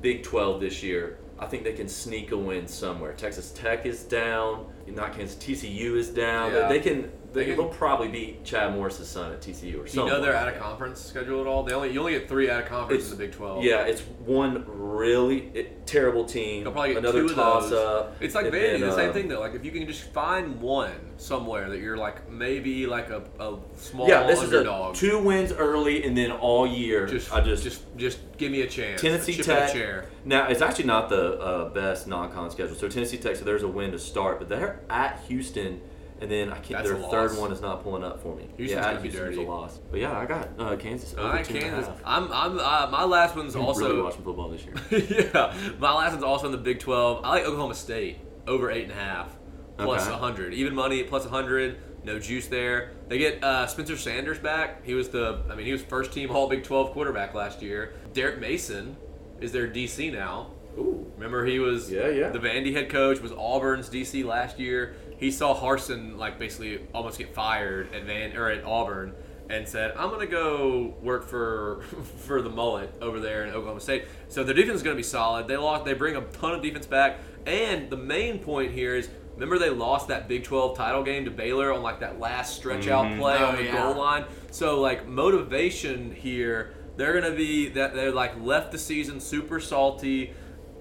[0.00, 1.18] Big 12 this year.
[1.38, 3.12] I think they can sneak a win somewhere.
[3.14, 4.66] Texas Tech is down.
[4.86, 5.36] Not Kansas.
[5.36, 6.52] TCU is down.
[6.52, 6.68] Yeah.
[6.68, 7.10] They can.
[7.32, 10.06] They, They can- will probably beat Chad Morris's son at TCU or Do you something.
[10.08, 11.62] know they're out of conference schedule at all?
[11.62, 13.64] They only you only get three out of conference It's- in the Big Twelve.
[13.64, 16.64] Yeah, it's one really it, terrible team.
[16.64, 17.72] They'll probably get another two toss those.
[17.72, 18.16] up.
[18.20, 19.40] It's like then, the same uh, thing though.
[19.40, 23.56] Like if you can just find one somewhere that you're like maybe like a, a
[23.76, 24.94] small Yeah, this underdog.
[24.94, 27.06] is a two wins early, and then all year.
[27.06, 29.00] just, I just, just just give me a chance.
[29.00, 29.72] Tennessee Chip in a Tech.
[29.72, 30.06] chair.
[30.24, 32.74] Now it's actually not the uh, best non-con schedule.
[32.76, 35.80] So Tennessee Tech, so there's a win to start, but they're at Houston,
[36.22, 36.82] and then I can't.
[36.84, 38.48] That's their third one is not pulling up for me.
[38.56, 39.42] Houston's yeah, be dirty.
[39.44, 39.78] a loss.
[39.90, 41.14] But yeah, I got uh, Kansas.
[41.14, 41.88] Over right, two and a Kansas.
[41.88, 42.00] half.
[42.04, 44.74] I'm I'm uh, my last one's I'm also really watching football this year.
[45.34, 47.24] yeah, my last one's also in the Big 12.
[47.24, 49.36] I like Oklahoma State over eight and a half,
[49.78, 50.14] plus Okay.
[50.14, 51.76] a hundred, even money plus a hundred.
[52.04, 52.90] No juice there.
[53.08, 54.84] They get uh, Spencer Sanders back.
[54.84, 57.92] He was the, I mean, he was first team All Big 12 quarterback last year.
[58.12, 58.96] Derek Mason
[59.40, 60.50] is their DC now.
[60.76, 61.08] Ooh.
[61.14, 62.30] Remember, he was Yeah, yeah.
[62.30, 63.20] the Vandy head coach.
[63.20, 64.96] Was Auburn's DC last year.
[65.22, 69.12] He saw Harsin like basically almost get fired at Van or at Auburn,
[69.48, 71.82] and said, "I'm gonna go work for
[72.26, 75.46] for the mullet over there in Oklahoma State." So their defense is gonna be solid.
[75.46, 75.84] They lost.
[75.84, 79.08] They bring a ton of defense back, and the main point here is.
[79.34, 82.86] Remember they lost that Big 12 title game to Baylor on like that last stretch
[82.86, 83.18] out Mhm.
[83.18, 83.82] play Oh, on the yeah.
[83.82, 84.26] goal line.
[84.50, 90.34] So like motivation here, they're gonna be that they're like left the season super salty.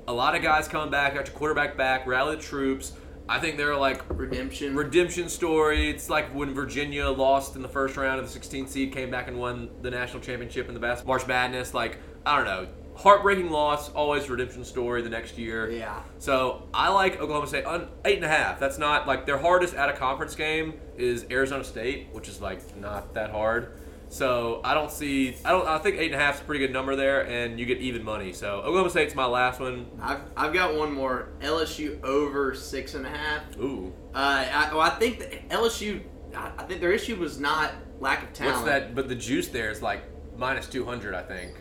[0.07, 2.91] A lot of guys coming back, got your quarterback back, rally the troops.
[3.29, 4.75] I think they're like Redemption.
[4.75, 5.89] redemption story.
[5.89, 9.27] It's like when Virginia lost in the first round of the 16th seed, came back
[9.27, 11.73] and won the national championship in the bas- March Madness.
[11.73, 15.71] Like I don't know, heartbreaking loss, always redemption story the next year.
[15.71, 16.01] Yeah.
[16.19, 18.59] So I like Oklahoma State on eight and a half.
[18.59, 22.75] That's not like their hardest at a conference game is Arizona State, which is like
[22.77, 23.73] not that hard.
[24.11, 25.37] So I don't see.
[25.45, 25.65] I don't.
[25.65, 27.77] I think eight and a half is a pretty good number there, and you get
[27.77, 28.33] even money.
[28.33, 29.85] So Oklahoma State's my last one.
[30.01, 31.29] I've, I've got one more.
[31.39, 33.57] LSU over six and a half.
[33.57, 36.01] Ooh, Uh, I, well, I think that LSU.
[36.35, 37.71] I I think their issue was not
[38.01, 38.57] lack of talent.
[38.57, 38.95] what's that?
[38.95, 40.03] But the juice there is like
[40.37, 41.53] minus two hundred, I think.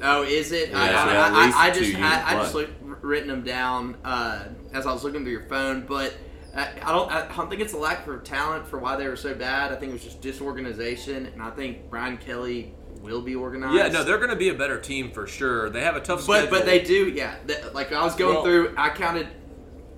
[0.00, 0.72] Oh, is it?
[0.72, 3.96] I, Yeah, I, so at I, I, just I, I just looked, written them down
[4.04, 6.14] uh, as I was looking through your phone, but
[6.54, 9.16] I, I don't I don't think it's a lack of talent for why they were
[9.16, 9.72] so bad.
[9.72, 13.74] I think it was just disorganization, and I think Brian Kelly will be organized.
[13.76, 15.70] Yeah, no, they're going to be a better team for sure.
[15.70, 16.50] They have a tough but schedule.
[16.50, 17.36] but they do yeah.
[17.46, 19.28] They, like I was going Well- through, I counted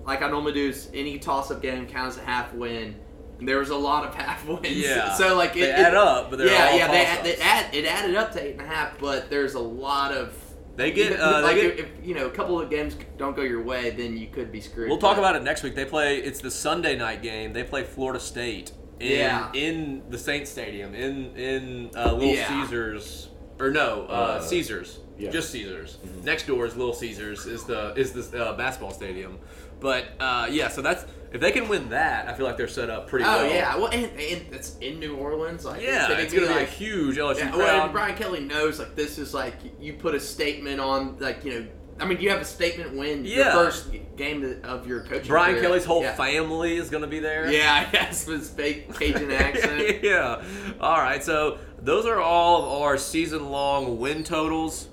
[0.05, 0.69] like I normally do.
[0.69, 2.97] Is any toss-up game counts a half win.
[3.39, 4.69] And there was a lot of half wins.
[4.77, 5.15] Yeah.
[5.15, 6.87] so like it, They it- add up, but they're yeah, yeah.
[7.23, 10.13] They, they add, it added up to eight and a half, but there's a lot
[10.13, 10.33] of
[10.77, 11.19] They get.
[11.21, 11.79] Uh, like they get.
[11.79, 14.51] if, if, you know a couple of games don't go your way, then you could
[14.51, 14.89] be screwed.
[14.89, 15.75] We'll talk about it next week.
[15.75, 16.19] They play.
[16.19, 17.53] It's the Sunday night game.
[17.53, 19.53] They play Florida State in Yeah.
[19.53, 22.49] in the Saint Stadium in in uh, Little Yeah.
[22.65, 23.29] Caesars
[23.61, 24.99] or no uh, Uh, Caesars.
[25.19, 25.31] yeah.
[25.31, 25.99] Just Caesars.
[26.25, 27.47] Next door is Little Caesars.
[27.47, 29.39] Is the is the uh, basketball stadium.
[29.81, 32.91] But uh, yeah, so that's if they can win that, I feel like they're set
[32.91, 33.47] up pretty Oh well.
[33.51, 35.65] yeah, well, and, and it's in New Orleans.
[35.65, 37.59] Like Yeah, it's gonna be a huge LSU yeah, crowd.
[37.59, 41.61] well, Brian Kelly knows like this is like you put a statement on like you
[41.61, 41.67] know.
[42.01, 43.53] I mean, do you have a statement win your Yeah.
[43.53, 45.29] first game of your coaching.
[45.29, 45.63] Brian career.
[45.63, 46.15] Kelly's whole yeah.
[46.17, 47.53] family is going to be there.
[47.53, 50.03] Yeah, I guess with his fake Cajun accent.
[50.03, 50.43] yeah.
[50.81, 51.23] All right.
[51.23, 54.89] So those are all of our season-long win totals.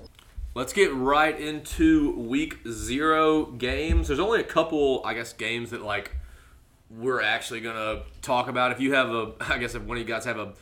[0.54, 4.06] Let's get right into week zero games.
[4.08, 6.12] There's only a couple, I guess, games that like
[6.90, 8.72] we're actually gonna talk about.
[8.72, 10.54] If you have a, I guess if one of you guys have a,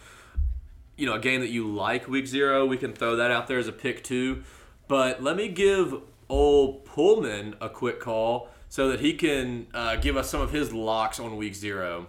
[0.96, 3.58] you know, a game that you like week zero, we can throw that out there
[3.58, 4.42] as a pick too.
[4.86, 5.94] But let me give
[6.28, 10.72] old Pullman a quick call so that he can uh, give us some of his
[10.72, 12.08] locks on week zero.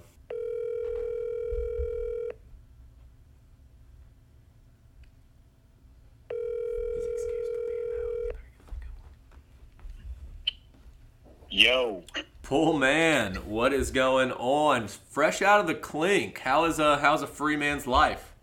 [11.51, 12.03] Yo,
[12.49, 14.87] Pull man, what is going on?
[14.87, 16.39] Fresh out of the clink.
[16.39, 18.33] How is a how's a free man's life?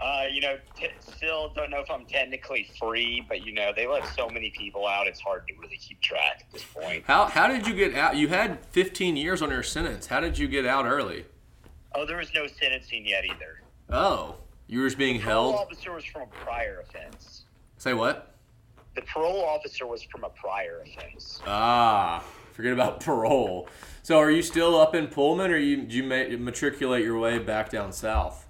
[0.00, 3.86] uh, you know, t- still don't know if I'm technically free, but you know, they
[3.86, 7.04] let so many people out, it's hard to really keep track at this point.
[7.06, 8.16] How how did you get out?
[8.16, 10.08] You had 15 years on your sentence.
[10.08, 11.26] How did you get out early?
[11.94, 13.60] Oh, there was no sentencing yet either.
[13.88, 14.34] Oh,
[14.66, 15.70] you were just being Parole held.
[15.70, 17.44] officer was from a prior offense.
[17.78, 18.35] Say what?
[18.96, 21.40] The parole officer was from a prior offense.
[21.46, 23.68] Ah, forget about parole.
[24.02, 27.70] So are you still up in Pullman, or you did you matriculate your way back
[27.70, 28.46] down south?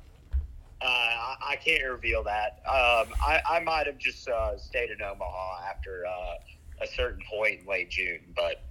[0.81, 2.61] Uh, I- can't reveal that.
[2.65, 7.61] Um, I, I might have just uh, stayed in Omaha after uh, a certain point
[7.63, 8.63] in late June, but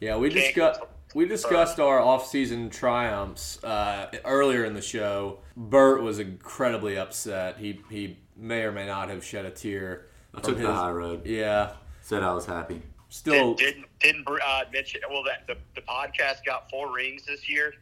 [0.00, 0.80] Yeah, we discussed
[1.14, 5.38] we discussed our off-season triumphs uh, earlier in the show.
[5.56, 7.58] Bert was incredibly upset.
[7.58, 10.06] He he may or may not have shed a tear.
[10.34, 11.26] I from took the high road.
[11.26, 12.82] Yeah, Said I was happy.
[13.08, 13.54] still.
[13.54, 15.00] did, didn't didn't uh, mention.
[15.10, 17.74] Well, that the, the podcast got four rings this year.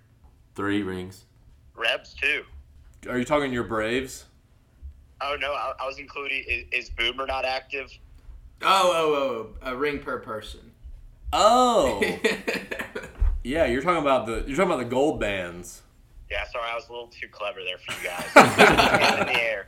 [0.55, 1.25] Three rings.
[1.75, 2.45] Rebs too.
[3.09, 4.27] Are you talking your Braves?
[5.21, 6.45] Oh no, I, I was including.
[6.47, 7.91] Is, is Boomer not active?
[8.63, 9.15] Oh, oh,
[9.65, 10.73] oh, a ring per person.
[11.33, 12.03] Oh,
[13.45, 13.65] yeah.
[13.67, 15.83] You're talking about the you're talking about the gold bands.
[16.31, 19.21] Yeah, sorry, I was a little too clever there for you guys.
[19.21, 19.67] In the air.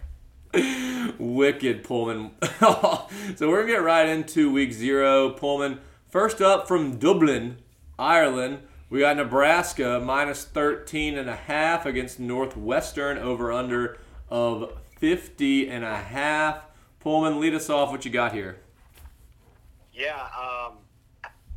[1.19, 2.33] Wicked Pullman.
[2.61, 3.09] so
[3.41, 5.31] we're gonna get right into week zero.
[5.31, 5.81] Pullman.
[6.09, 7.59] First up from Dublin,
[7.99, 8.61] Ireland.
[8.91, 13.97] We got Nebraska minus 13 and a half against Northwestern over under
[14.29, 16.65] of 50 and a half.
[17.01, 17.91] Pullman, lead us off.
[17.91, 18.59] What you got here?
[19.95, 20.79] Yeah, um,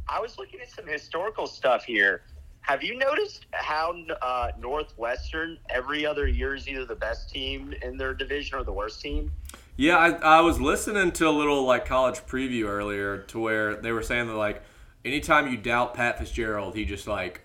[0.07, 2.23] I was looking at some historical stuff here.
[2.65, 7.95] Have you noticed how uh, Northwestern every other year is either the best team in
[7.95, 9.31] their division or the worst team?
[9.77, 13.91] Yeah, I, I was listening to a little like college preview earlier to where they
[13.91, 14.63] were saying that like
[15.03, 17.41] anytime you doubt Pat Fitzgerald, he just like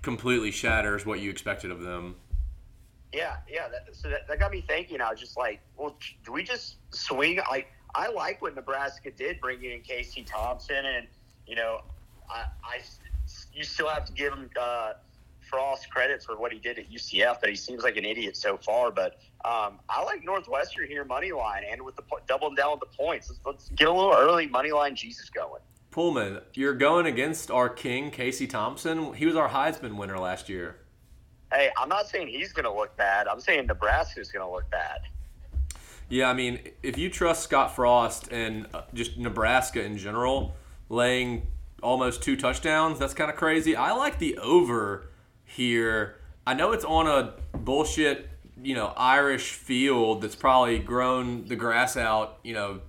[0.00, 2.16] completely shatters what you expected of them.
[3.12, 3.68] Yeah, yeah.
[3.68, 5.02] That, so that, that got me thinking.
[5.02, 7.40] I was just like, well, do we just swing?
[7.50, 11.06] Like, I like what Nebraska did, bringing in Casey Thompson, and
[11.46, 11.82] you know,
[12.30, 12.78] I, I
[13.52, 14.92] you still have to give him uh,
[15.50, 18.56] Frost credit for what he did at UCF, but he seems like an idiot so
[18.56, 18.92] far.
[18.92, 22.96] But um, I like Northwestern here money line, and with the doubling down with the
[22.96, 23.28] points.
[23.28, 25.60] Let's, let's get a little early money line Jesus going.
[25.90, 29.12] Pullman, you're going against our king, Casey Thompson.
[29.14, 30.76] He was our Heisman winner last year.
[31.52, 33.26] Hey, I'm not saying he's going to look bad.
[33.26, 35.00] I'm saying Nebraska's going to look bad.
[36.08, 40.54] Yeah, I mean, if you trust Scott Frost and uh, just Nebraska in general,
[40.88, 41.48] laying
[41.82, 43.76] almost two touchdowns, that's kind of crazy.
[43.76, 45.08] I like the over
[45.44, 46.16] here.
[46.46, 48.28] I know it's on a bullshit,
[48.62, 52.80] you know, Irish field that's probably grown the grass out, you know,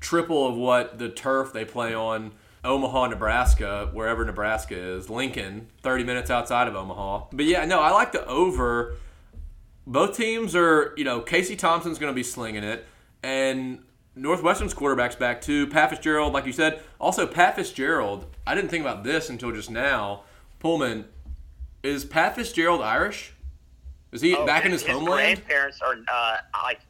[0.00, 2.32] triple of what the turf they play on
[2.64, 7.26] Omaha, Nebraska, wherever Nebraska is, Lincoln, 30 minutes outside of Omaha.
[7.32, 8.96] But yeah, no, I like the over.
[9.86, 12.86] Both teams are, you know, Casey Thompson's going to be slinging it,
[13.22, 13.82] and
[14.16, 15.66] Northwestern's quarterback's back too.
[15.66, 16.82] Pat Fitzgerald, like you said.
[17.00, 20.22] Also, Pat Fitzgerald, I didn't think about this until just now.
[20.58, 21.06] Pullman,
[21.82, 23.32] is Pat Fitzgerald Irish?
[24.12, 25.38] Is he Oh, back in his, homeland?
[25.38, 26.80] His grandparents are uh, like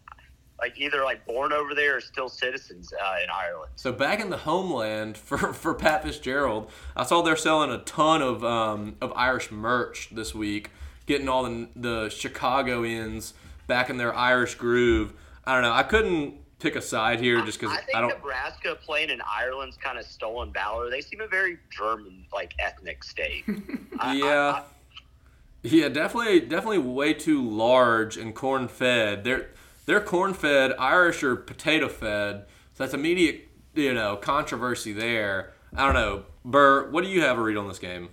[0.59, 3.71] like either like born over there or still citizens uh, in Ireland.
[3.77, 8.23] So back in the homeland for, for Pat Fitzgerald, I saw they're selling a ton
[8.23, 10.71] of um, of Irish merch this week,
[11.07, 13.35] getting all the the Chicagoans
[13.67, 15.13] back in their Irish groove.
[15.45, 15.73] I don't know.
[15.73, 18.11] I couldn't pick a side here just because I think I don't.
[18.11, 20.89] Think Nebraska playing in Ireland's kind of stolen valor.
[20.91, 23.45] They seem a very German like ethnic state.
[23.99, 24.63] I- I- Yeah.
[25.63, 29.25] Yeah, definitely, definitely way too large and corn fed.
[29.25, 29.51] They're
[29.85, 32.47] they're corn fed, Irish or potato fed.
[32.73, 35.53] So that's immediate, you know, controversy there.
[35.77, 36.91] I don't know, Burr.
[36.91, 38.09] What do you have a read on this game?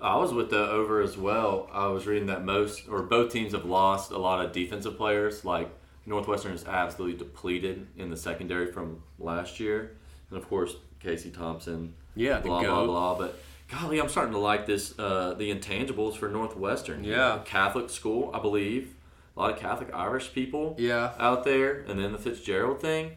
[0.00, 1.68] I was with the over as well.
[1.72, 5.44] I was reading that most or both teams have lost a lot of defensive players.
[5.44, 5.70] Like
[6.08, 9.96] Northwestern is absolutely depleted in the secondary from last year,
[10.30, 11.94] and of course Casey Thompson.
[12.16, 13.14] Yeah, the blah blah blah.
[13.18, 13.38] But
[13.70, 14.98] golly, I'm starting to like this.
[14.98, 17.04] Uh, the intangibles for Northwestern.
[17.04, 17.40] Yeah.
[17.44, 18.94] Catholic school, I believe.
[19.36, 20.74] A lot of Catholic Irish people.
[20.78, 21.12] Yeah.
[21.18, 23.12] out there, and then the Fitzgerald thing.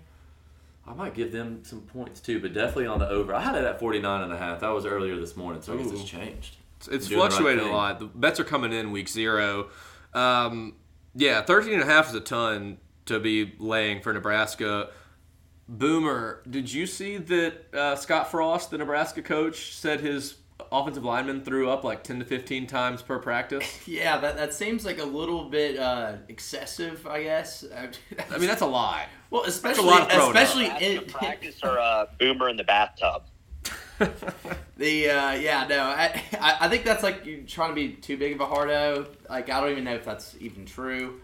[0.86, 3.34] I might give them some points too, but definitely on the over.
[3.34, 4.60] I had it at 49 and a half.
[4.60, 6.58] That was earlier this morning, so I guess it's changed.
[6.77, 7.99] It's, it's the right fluctuated a lot.
[7.99, 9.69] The bets are coming in week zero.
[10.13, 10.73] Um,
[11.15, 14.89] yeah, 13 and a half is a ton to be laying for Nebraska.
[15.67, 20.36] Boomer, did you see that uh, Scott Frost, the Nebraska coach, said his
[20.71, 23.80] offensive lineman threw up like 10 to 15 times per practice?
[23.88, 27.65] Yeah, that, that seems like a little bit uh, excessive, I guess.
[27.76, 29.08] I mean, that's a lie.
[29.30, 33.24] well, especially lot of especially in practice or uh, Boomer in the bathtub.
[34.78, 36.22] The uh, yeah no I,
[36.62, 39.08] I think that's like you trying to be too big of a hardo.
[39.30, 41.20] Like I don't even know if that's even true.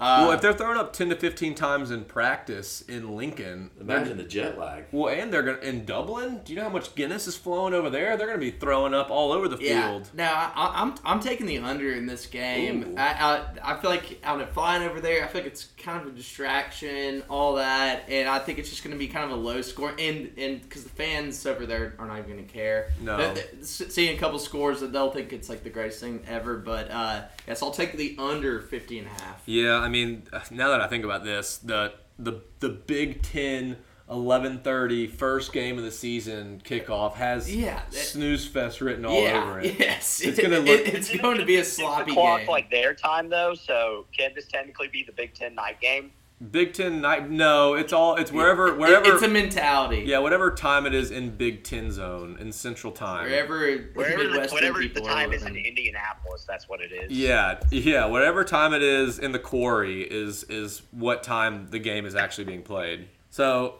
[0.00, 4.16] Uh, Well, if they're throwing up 10 to 15 times in practice in Lincoln, Imagine
[4.16, 4.84] the jet lag.
[4.90, 6.40] well, and they're going to in Dublin.
[6.44, 8.16] Do you know how much Guinness is flowing over there?
[8.16, 9.88] They're going to be throwing up all over the Yeah.
[9.90, 10.10] field.
[10.12, 12.96] No, I, I- I'm I'm taking the under in this game.
[12.98, 16.00] I, I I feel like out of flying over there, I feel like it's kind
[16.00, 19.30] of a distraction, all that, and I think it's just going to be kind of
[19.38, 19.90] a low score.
[19.98, 22.90] And and because the fans over there are not even going to care.
[23.00, 23.14] No.
[23.16, 26.56] Uh, s- seeing a couple scores that they'll think it's like the greatest thing ever.
[26.56, 29.42] But uh, yes, I'll take the under 50 and a half.
[29.46, 33.76] Yeah, I mean, now that I think about this, the the the Big Ten
[34.10, 39.42] 11:30 first game of the season kickoff has Yeah, that- snooze fest written all yeah,
[39.42, 39.74] over it.
[39.78, 40.20] yes.
[40.20, 42.48] It's gonna it- look- it's going to be a It's sloppy the clock game.
[42.48, 46.12] like their time though, so can this technically be the Big Ten night game?
[46.50, 47.30] Big Ten night.
[47.30, 48.16] No, it's all.
[48.16, 49.14] It's wherever wherever.
[49.14, 50.04] it's a mentality.
[50.06, 53.24] yeah, whatever time it is in Big Ten zone in Central Time.
[53.24, 53.58] Wherever,
[53.94, 55.56] Wherever the, whatever the time is in.
[55.56, 57.10] Indianapolis, that's what it is.
[57.10, 58.06] Yeah, yeah.
[58.06, 62.44] Whatever time it is in the quarry is is what time the game is actually
[62.44, 63.08] being played.
[63.30, 63.76] So,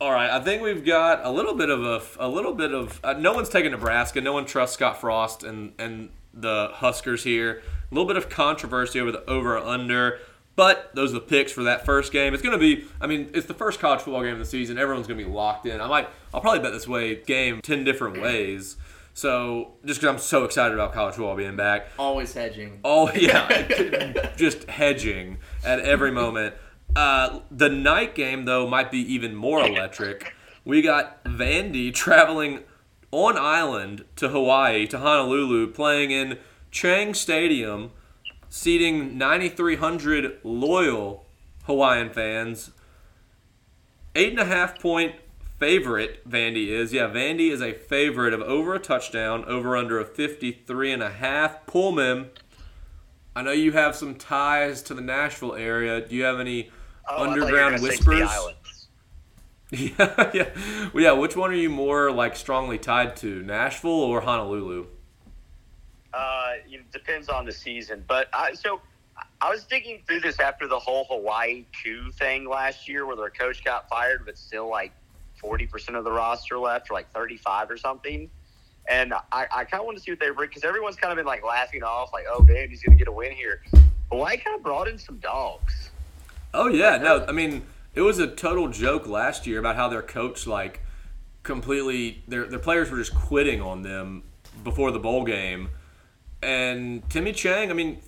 [0.00, 3.00] all right, I think we've got a little bit of a a little bit of
[3.04, 4.20] uh, no one's taking Nebraska.
[4.20, 7.62] No one trusts Scott Frost and and the Huskers here.
[7.90, 10.20] A little bit of controversy over the over or under.
[10.56, 12.34] But those are the picks for that first game.
[12.34, 14.78] It's going to be, I mean, it's the first college football game of the season.
[14.78, 15.80] Everyone's going to be locked in.
[15.80, 18.76] I might, I'll probably bet this way game 10 different ways.
[19.14, 21.88] So, just because I'm so excited about college football being back.
[21.98, 22.80] Always hedging.
[22.84, 26.54] Oh yeah, just hedging at every moment.
[26.94, 30.34] Uh, the night game though might be even more electric.
[30.64, 32.60] We got Vandy traveling
[33.10, 36.38] on island to Hawaii to Honolulu, playing in
[36.70, 37.90] Chang Stadium,
[38.50, 41.24] seating 9,300 loyal
[41.64, 42.72] Hawaiian fans.
[44.14, 45.14] Eight and a half point
[45.58, 46.92] favorite Vandy is.
[46.92, 51.10] Yeah, Vandy is a favorite of over a touchdown, over under a 53 and a
[51.10, 51.64] half.
[51.66, 52.30] Pullman,
[53.34, 56.06] I know you have some ties to the Nashville area.
[56.06, 56.70] Do you have any
[57.08, 58.76] Oh, I thought you were underground say to the whispers?
[59.72, 60.48] Yeah, yeah.
[60.92, 64.88] Well, yeah, which one are you more like strongly tied to, Nashville or Honolulu?
[66.12, 68.80] Uh, it depends on the season, but I, so
[69.40, 73.30] I was digging through this after the whole Hawaii coup thing last year, where their
[73.30, 74.92] coach got fired, but still like
[75.40, 78.28] forty percent of the roster left, or like thirty-five or something.
[78.88, 81.16] And I, I kind of want to see what they bring because everyone's kind of
[81.16, 83.62] been like laughing off, like, "Oh, man, he's going to get a win here."
[84.10, 85.90] Hawaii kind of brought in some dogs.
[86.52, 87.62] Oh yeah, no, I mean
[87.94, 90.80] it was a total joke last year about how their coach like
[91.42, 94.24] completely their their players were just quitting on them
[94.64, 95.70] before the bowl game.
[96.42, 98.00] And Timmy Chang, I mean,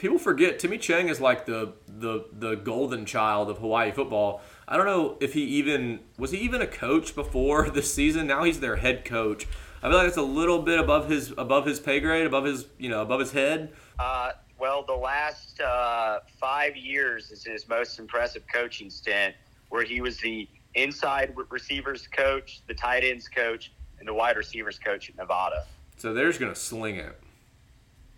[0.00, 4.40] people forget Timmy Chang is like the the the golden child of Hawaii football.
[4.66, 8.26] I don't know if he even was he even a coach before this season.
[8.26, 9.46] Now he's their head coach.
[9.82, 12.66] I feel like it's a little bit above his above his pay grade, above his
[12.78, 13.72] you know above his head.
[13.98, 19.34] Uh, well, the last uh, five years is his most impressive coaching stint,
[19.70, 24.78] where he was the inside receivers coach, the tight ends coach, and the wide receivers
[24.78, 25.64] coach at Nevada.
[25.96, 27.18] So they're just gonna sling it.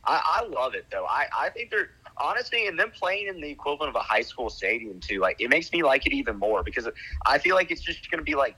[0.05, 1.07] I, I love it though.
[1.07, 4.51] I, I think they're honestly, and them playing in the equivalent of a high school
[4.51, 5.21] stadium too.
[5.21, 6.89] Like it makes me like it even more because
[7.27, 8.57] I feel like it's just going to be like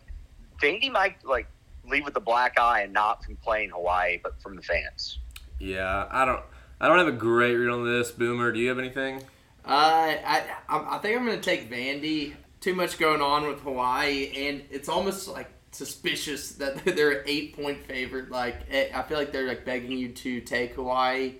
[0.60, 1.46] Vandy might like
[1.86, 5.18] leave with the black eye and not from playing Hawaii, but from the fans.
[5.58, 6.42] Yeah, I don't
[6.80, 8.10] I don't have a great read on this.
[8.10, 9.22] Boomer, do you have anything?
[9.64, 12.34] Uh, I, I I think I'm going to take Vandy.
[12.60, 17.56] Too much going on with Hawaii, and it's almost like suspicious that they're an eight
[17.56, 18.30] point favorite.
[18.30, 21.34] Like eh, I feel like they're like begging you to take Hawaii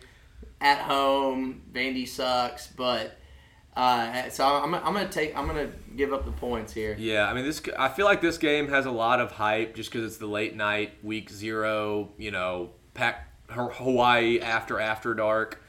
[0.60, 1.62] at home.
[1.72, 3.18] Vandy sucks, but
[3.76, 6.96] uh, so I'm, I'm gonna take I'm gonna give up the points here.
[6.98, 7.62] Yeah, I mean this.
[7.78, 10.54] I feel like this game has a lot of hype just because it's the late
[10.56, 12.10] night, week zero.
[12.18, 15.60] You know, pack Hawaii after after dark.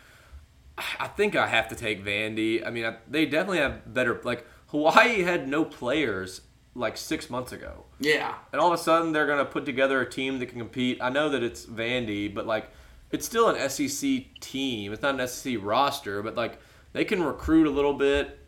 [0.99, 2.65] I think I have to take Vandy.
[2.65, 4.19] I mean, I, they definitely have better.
[4.23, 6.41] Like Hawaii had no players
[6.75, 10.09] like six months ago, Yeah, and all of a sudden they're gonna put together a
[10.09, 10.97] team that can compete.
[11.01, 12.69] I know that it's Vandy, but like
[13.11, 14.91] it's still an SEC team.
[14.91, 16.59] It's not an SEC roster, but like
[16.93, 18.39] they can recruit a little bit.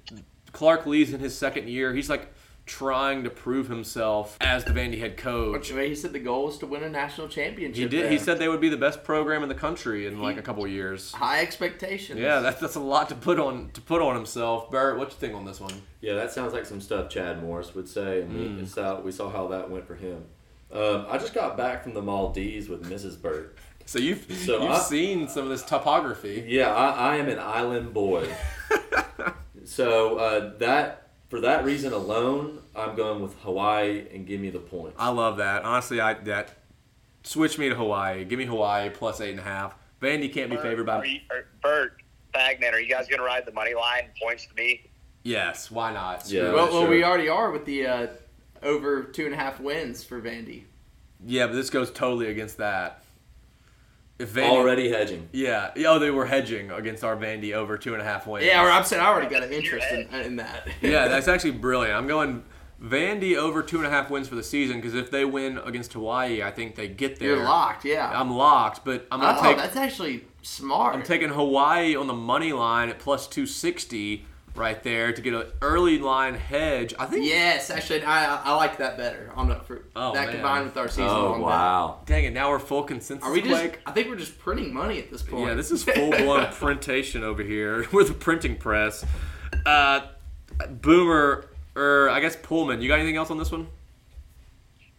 [0.52, 1.94] Clark Lea's in his second year.
[1.94, 2.34] He's like
[2.68, 5.70] trying to prove himself as the Vandy head coach.
[5.70, 7.76] he said the goal was to win a national championship.
[7.76, 8.12] He did.
[8.12, 10.44] He said they would be the best program in the country in like He- a
[10.44, 11.12] couple of years.
[11.14, 12.20] high expectations.
[12.20, 14.70] Yeah, that's that's a lot to put on to put on himself.
[14.70, 15.74] Barrett, what you think on this one?
[16.02, 18.58] Yeah, that sounds like some stuff Chad Morris would say, and Hmm.
[18.60, 20.26] we, saw, we saw how that went for him.
[20.72, 23.20] Um, I just got back from the Maldives with Mrs.
[23.22, 23.56] Burt.
[23.86, 26.44] So you've So you've I- seen some of this topography.
[26.48, 28.28] Yeah, I, I am an island boy.
[29.64, 34.60] so uh, that for that reason alone, I'm going with Hawaii and give me the
[34.60, 34.96] points.
[35.00, 35.64] I love that.
[35.64, 36.52] Honestly, I that
[37.24, 38.24] switch me to Hawaii.
[38.26, 39.76] Give me Hawaii plus eight and a half.
[40.02, 41.06] Vandy can't be favored Are by.
[41.06, 42.02] you, are, Bert
[42.34, 44.10] Bagman, are you guys going to ride the money line?
[44.22, 44.90] Points to me.
[45.24, 46.30] Yes, why not?
[46.30, 46.42] Yeah.
[46.42, 46.54] Screw it.
[46.54, 48.08] Well, well, we already are with the uh,
[48.64, 50.64] over two and a half wins for Vandy.
[51.26, 53.04] yeah, but this goes totally against that.
[54.20, 55.30] If Vandy, Already hedging.
[55.32, 55.72] Yeah.
[55.86, 58.46] Oh, they were hedging against our Vandy over two and a half wins.
[58.46, 60.68] Yeah, or I'm saying I already got an interest in, in that.
[60.82, 61.96] yeah, that's actually brilliant.
[61.96, 62.44] I'm going
[62.82, 65.94] Vandy over two and a half wins for the season because if they win against
[65.94, 67.36] Hawaii, I think they get there.
[67.36, 68.12] You're locked, yeah.
[68.14, 70.96] I'm locked, but I'm gonna oh, take that's actually smart.
[70.96, 74.26] I'm taking Hawaii on the money line at plus 260
[74.58, 76.94] right there to get an early line hedge.
[77.00, 77.26] I think.
[77.26, 80.34] Yes, actually, I I like that better on the for, Oh, that man.
[80.36, 82.00] combined with our season Oh long wow!
[82.06, 82.34] Dang it!
[82.34, 83.26] Now we're full consensus.
[83.26, 83.54] Are we just?
[83.62, 83.80] Quake.
[83.86, 85.48] I think we're just printing money at this point.
[85.48, 87.86] Yeah, this is full blown printation over here.
[87.94, 89.06] We're the printing press.
[89.66, 90.02] Uh,
[90.82, 91.46] Boomer,
[91.76, 92.82] or I guess Pullman.
[92.82, 93.68] You got anything else on this one?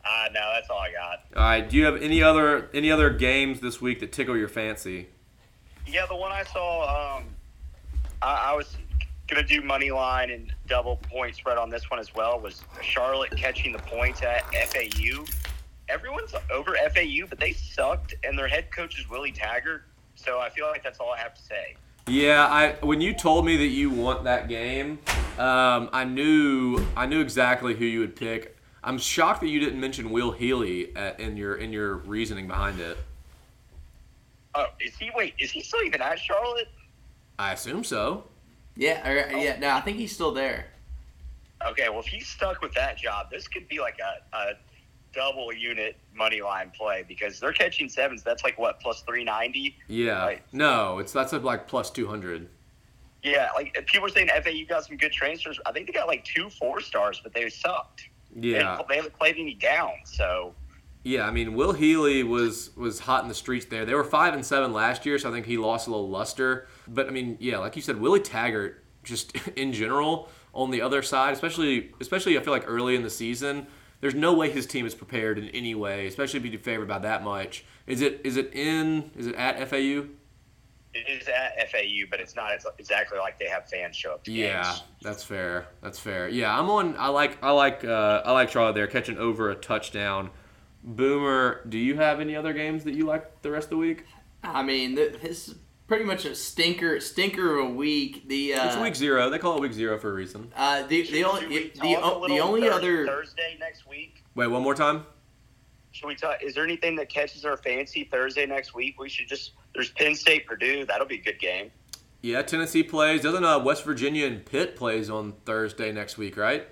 [0.04, 1.24] Uh, no, that's all I got.
[1.36, 1.68] All right.
[1.68, 5.09] Do you have any other any other games this week that tickle your fancy?
[5.86, 7.24] Yeah, the one I saw, um,
[8.20, 8.76] I, I was
[9.29, 12.41] gonna do money line and double point spread on this one as well.
[12.41, 15.24] Was Charlotte catching the points at FAU?
[15.89, 19.85] Everyone's over FAU, but they sucked, and their head coach is Willie Taggart.
[20.14, 21.76] So I feel like that's all I have to say.
[22.09, 24.99] Yeah, I when you told me that you want that game,
[25.39, 28.57] um, I knew I knew exactly who you would pick.
[28.83, 32.81] I'm shocked that you didn't mention Will Healy at, in your in your reasoning behind
[32.81, 32.97] it.
[34.55, 35.11] Oh, is he?
[35.14, 36.68] Wait, is he still even at Charlotte?
[37.39, 38.24] I assume so.
[38.79, 39.37] Yeah, or, oh.
[39.37, 39.59] yeah.
[39.59, 40.68] No, I think he's still there.
[41.66, 44.53] Okay, well, if he's stuck with that job, this could be like a, a
[45.12, 48.22] double unit money line play because they're catching sevens.
[48.22, 49.76] That's like what plus three ninety.
[49.89, 50.24] Yeah.
[50.24, 50.43] Right.
[50.53, 52.49] No, it's that's a, like plus two hundred.
[53.24, 55.59] Yeah, like people are saying FAU got some good transfers.
[55.66, 58.09] I think they got like two four stars, but they sucked.
[58.33, 58.70] Yeah.
[58.70, 59.95] haven't, they haven't played any down.
[60.05, 60.55] So
[61.03, 63.85] Yeah, I mean, Will Healy was was hot in the streets there.
[63.85, 66.68] They were five and seven last year, so I think he lost a little luster.
[66.89, 71.03] But I mean, yeah, like you said, Willie Taggart, just in general, on the other
[71.03, 73.66] side, especially especially I feel like early in the season,
[74.01, 76.99] there's no way his team is prepared in any way, especially if you favored by
[77.01, 77.64] that much.
[77.86, 80.07] Is it is it in is it at FAU?
[80.95, 84.32] it is at FAU, but it's not exactly like they have fans show up to
[84.32, 84.82] Yeah, games.
[85.03, 85.68] that's fair.
[85.82, 86.28] That's fair.
[86.28, 86.97] Yeah, I'm on.
[86.97, 87.43] I like.
[87.43, 87.84] I like.
[87.84, 90.30] Uh, I like Charlotte there catching over a touchdown.
[90.82, 94.05] Boomer, do you have any other games that you like the rest of the week?
[94.43, 95.55] I mean, this is
[95.89, 98.28] pretty much a stinker stinker of a week.
[98.28, 99.28] The uh, It's week zero.
[99.30, 100.53] They call it week zero for a reason.
[100.57, 103.57] Uh, the the Should only the, talk the, a o- the only Thurs- other Thursday
[103.59, 104.22] next week.
[104.36, 105.05] Wait, one more time.
[105.91, 106.43] Should we talk?
[106.45, 109.01] Is there anything that catches our fancy Thursday next week?
[109.01, 109.53] We should just.
[109.74, 110.84] There's Penn State Purdue.
[110.86, 111.70] That'll be a good game.
[112.22, 113.22] Yeah, Tennessee plays.
[113.22, 116.66] Doesn't uh, West Virginia and Pitt plays on Thursday next week, right?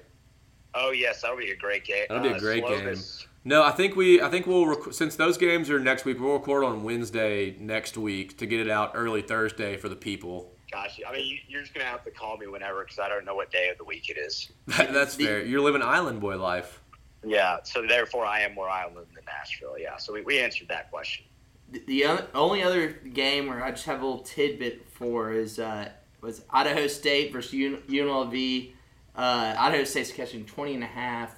[0.74, 2.04] Oh yes, that'll be a great game.
[2.08, 4.20] That'll be a Uh, great Slovis- No, I think we.
[4.20, 6.18] I think we'll rec- since those games are next week.
[6.18, 10.52] We'll record on Wednesday next week to get it out early Thursday for the people.
[10.72, 13.24] Gosh, I mean, you- you're just gonna have to call me whenever because I don't
[13.24, 14.50] know what day of the week it is.
[14.66, 15.44] That's The- fair.
[15.44, 16.82] You're living island boy life.
[17.24, 19.78] Yeah, so therefore I am more island than Nashville.
[19.78, 21.24] Yeah, so we, we answered that question.
[21.70, 25.60] the, the o- only other game where I just have a little tidbit for is
[25.60, 25.90] uh,
[26.20, 28.72] was Idaho State versus Un- UNLV.
[29.14, 31.30] Uh, Idaho State's catching 20 and a half.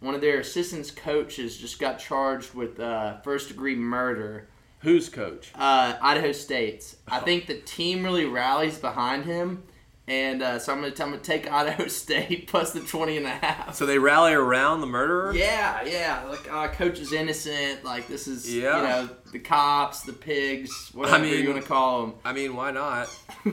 [0.00, 4.48] One of their assistants coaches just got charged with uh, first degree murder.
[4.80, 5.50] Who's coach?
[5.56, 6.96] Uh, Idaho State's.
[7.08, 9.64] I think the team really rallies behind him,
[10.06, 13.74] and uh, so I'm I'm gonna take Idaho State plus the 20 and a half.
[13.74, 15.34] So they rally around the murderer.
[15.34, 16.22] Yeah, yeah.
[16.28, 17.82] Like, uh, coach is innocent.
[17.84, 18.76] Like, this is, Yeah.
[18.76, 22.14] you know, the cops, the pigs, whatever mean- you want to call them.
[22.24, 23.08] I mean, why not?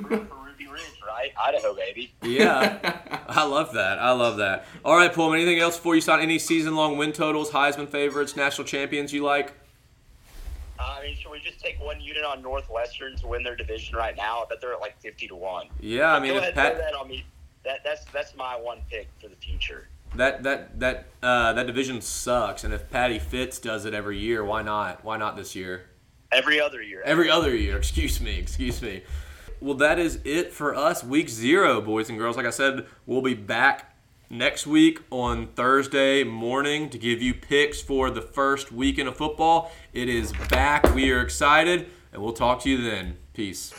[0.57, 1.31] For Ruby Ridge, right?
[1.41, 2.13] Idaho, baby.
[2.21, 2.99] Yeah.
[3.27, 3.99] I love that.
[3.99, 4.65] I love that.
[4.83, 5.39] All right, Pullman.
[5.39, 6.21] Anything else before you start?
[6.21, 9.53] Any season-long win totals, Heisman favorites, national champions you like?
[10.79, 13.95] Uh, I mean, should we just take one unit on Northwestern to win their division
[13.95, 14.43] right now?
[14.43, 15.67] I bet they're at like fifty to one.
[15.79, 17.23] Yeah, I mean, Go if ahead, throw Pat, that on me.
[17.63, 19.87] That that's that's my one pick for the future.
[20.15, 24.43] that that that uh, that division sucks, and if Patty Fitz does it every year,
[24.43, 25.03] why not?
[25.05, 25.85] Why not this year?
[26.31, 27.01] Every other year.
[27.05, 27.77] Every other year.
[27.77, 28.37] Excuse me.
[28.37, 29.03] Excuse me.
[29.65, 31.03] Well, that is it for us.
[31.03, 32.37] Week zero, boys and girls.
[32.37, 33.97] Like I said, we'll be back
[34.29, 39.71] next week on Thursday morning to give you picks for the first weekend of football.
[39.91, 40.93] It is back.
[40.93, 43.17] We are excited, and we'll talk to you then.
[43.33, 43.73] Peace.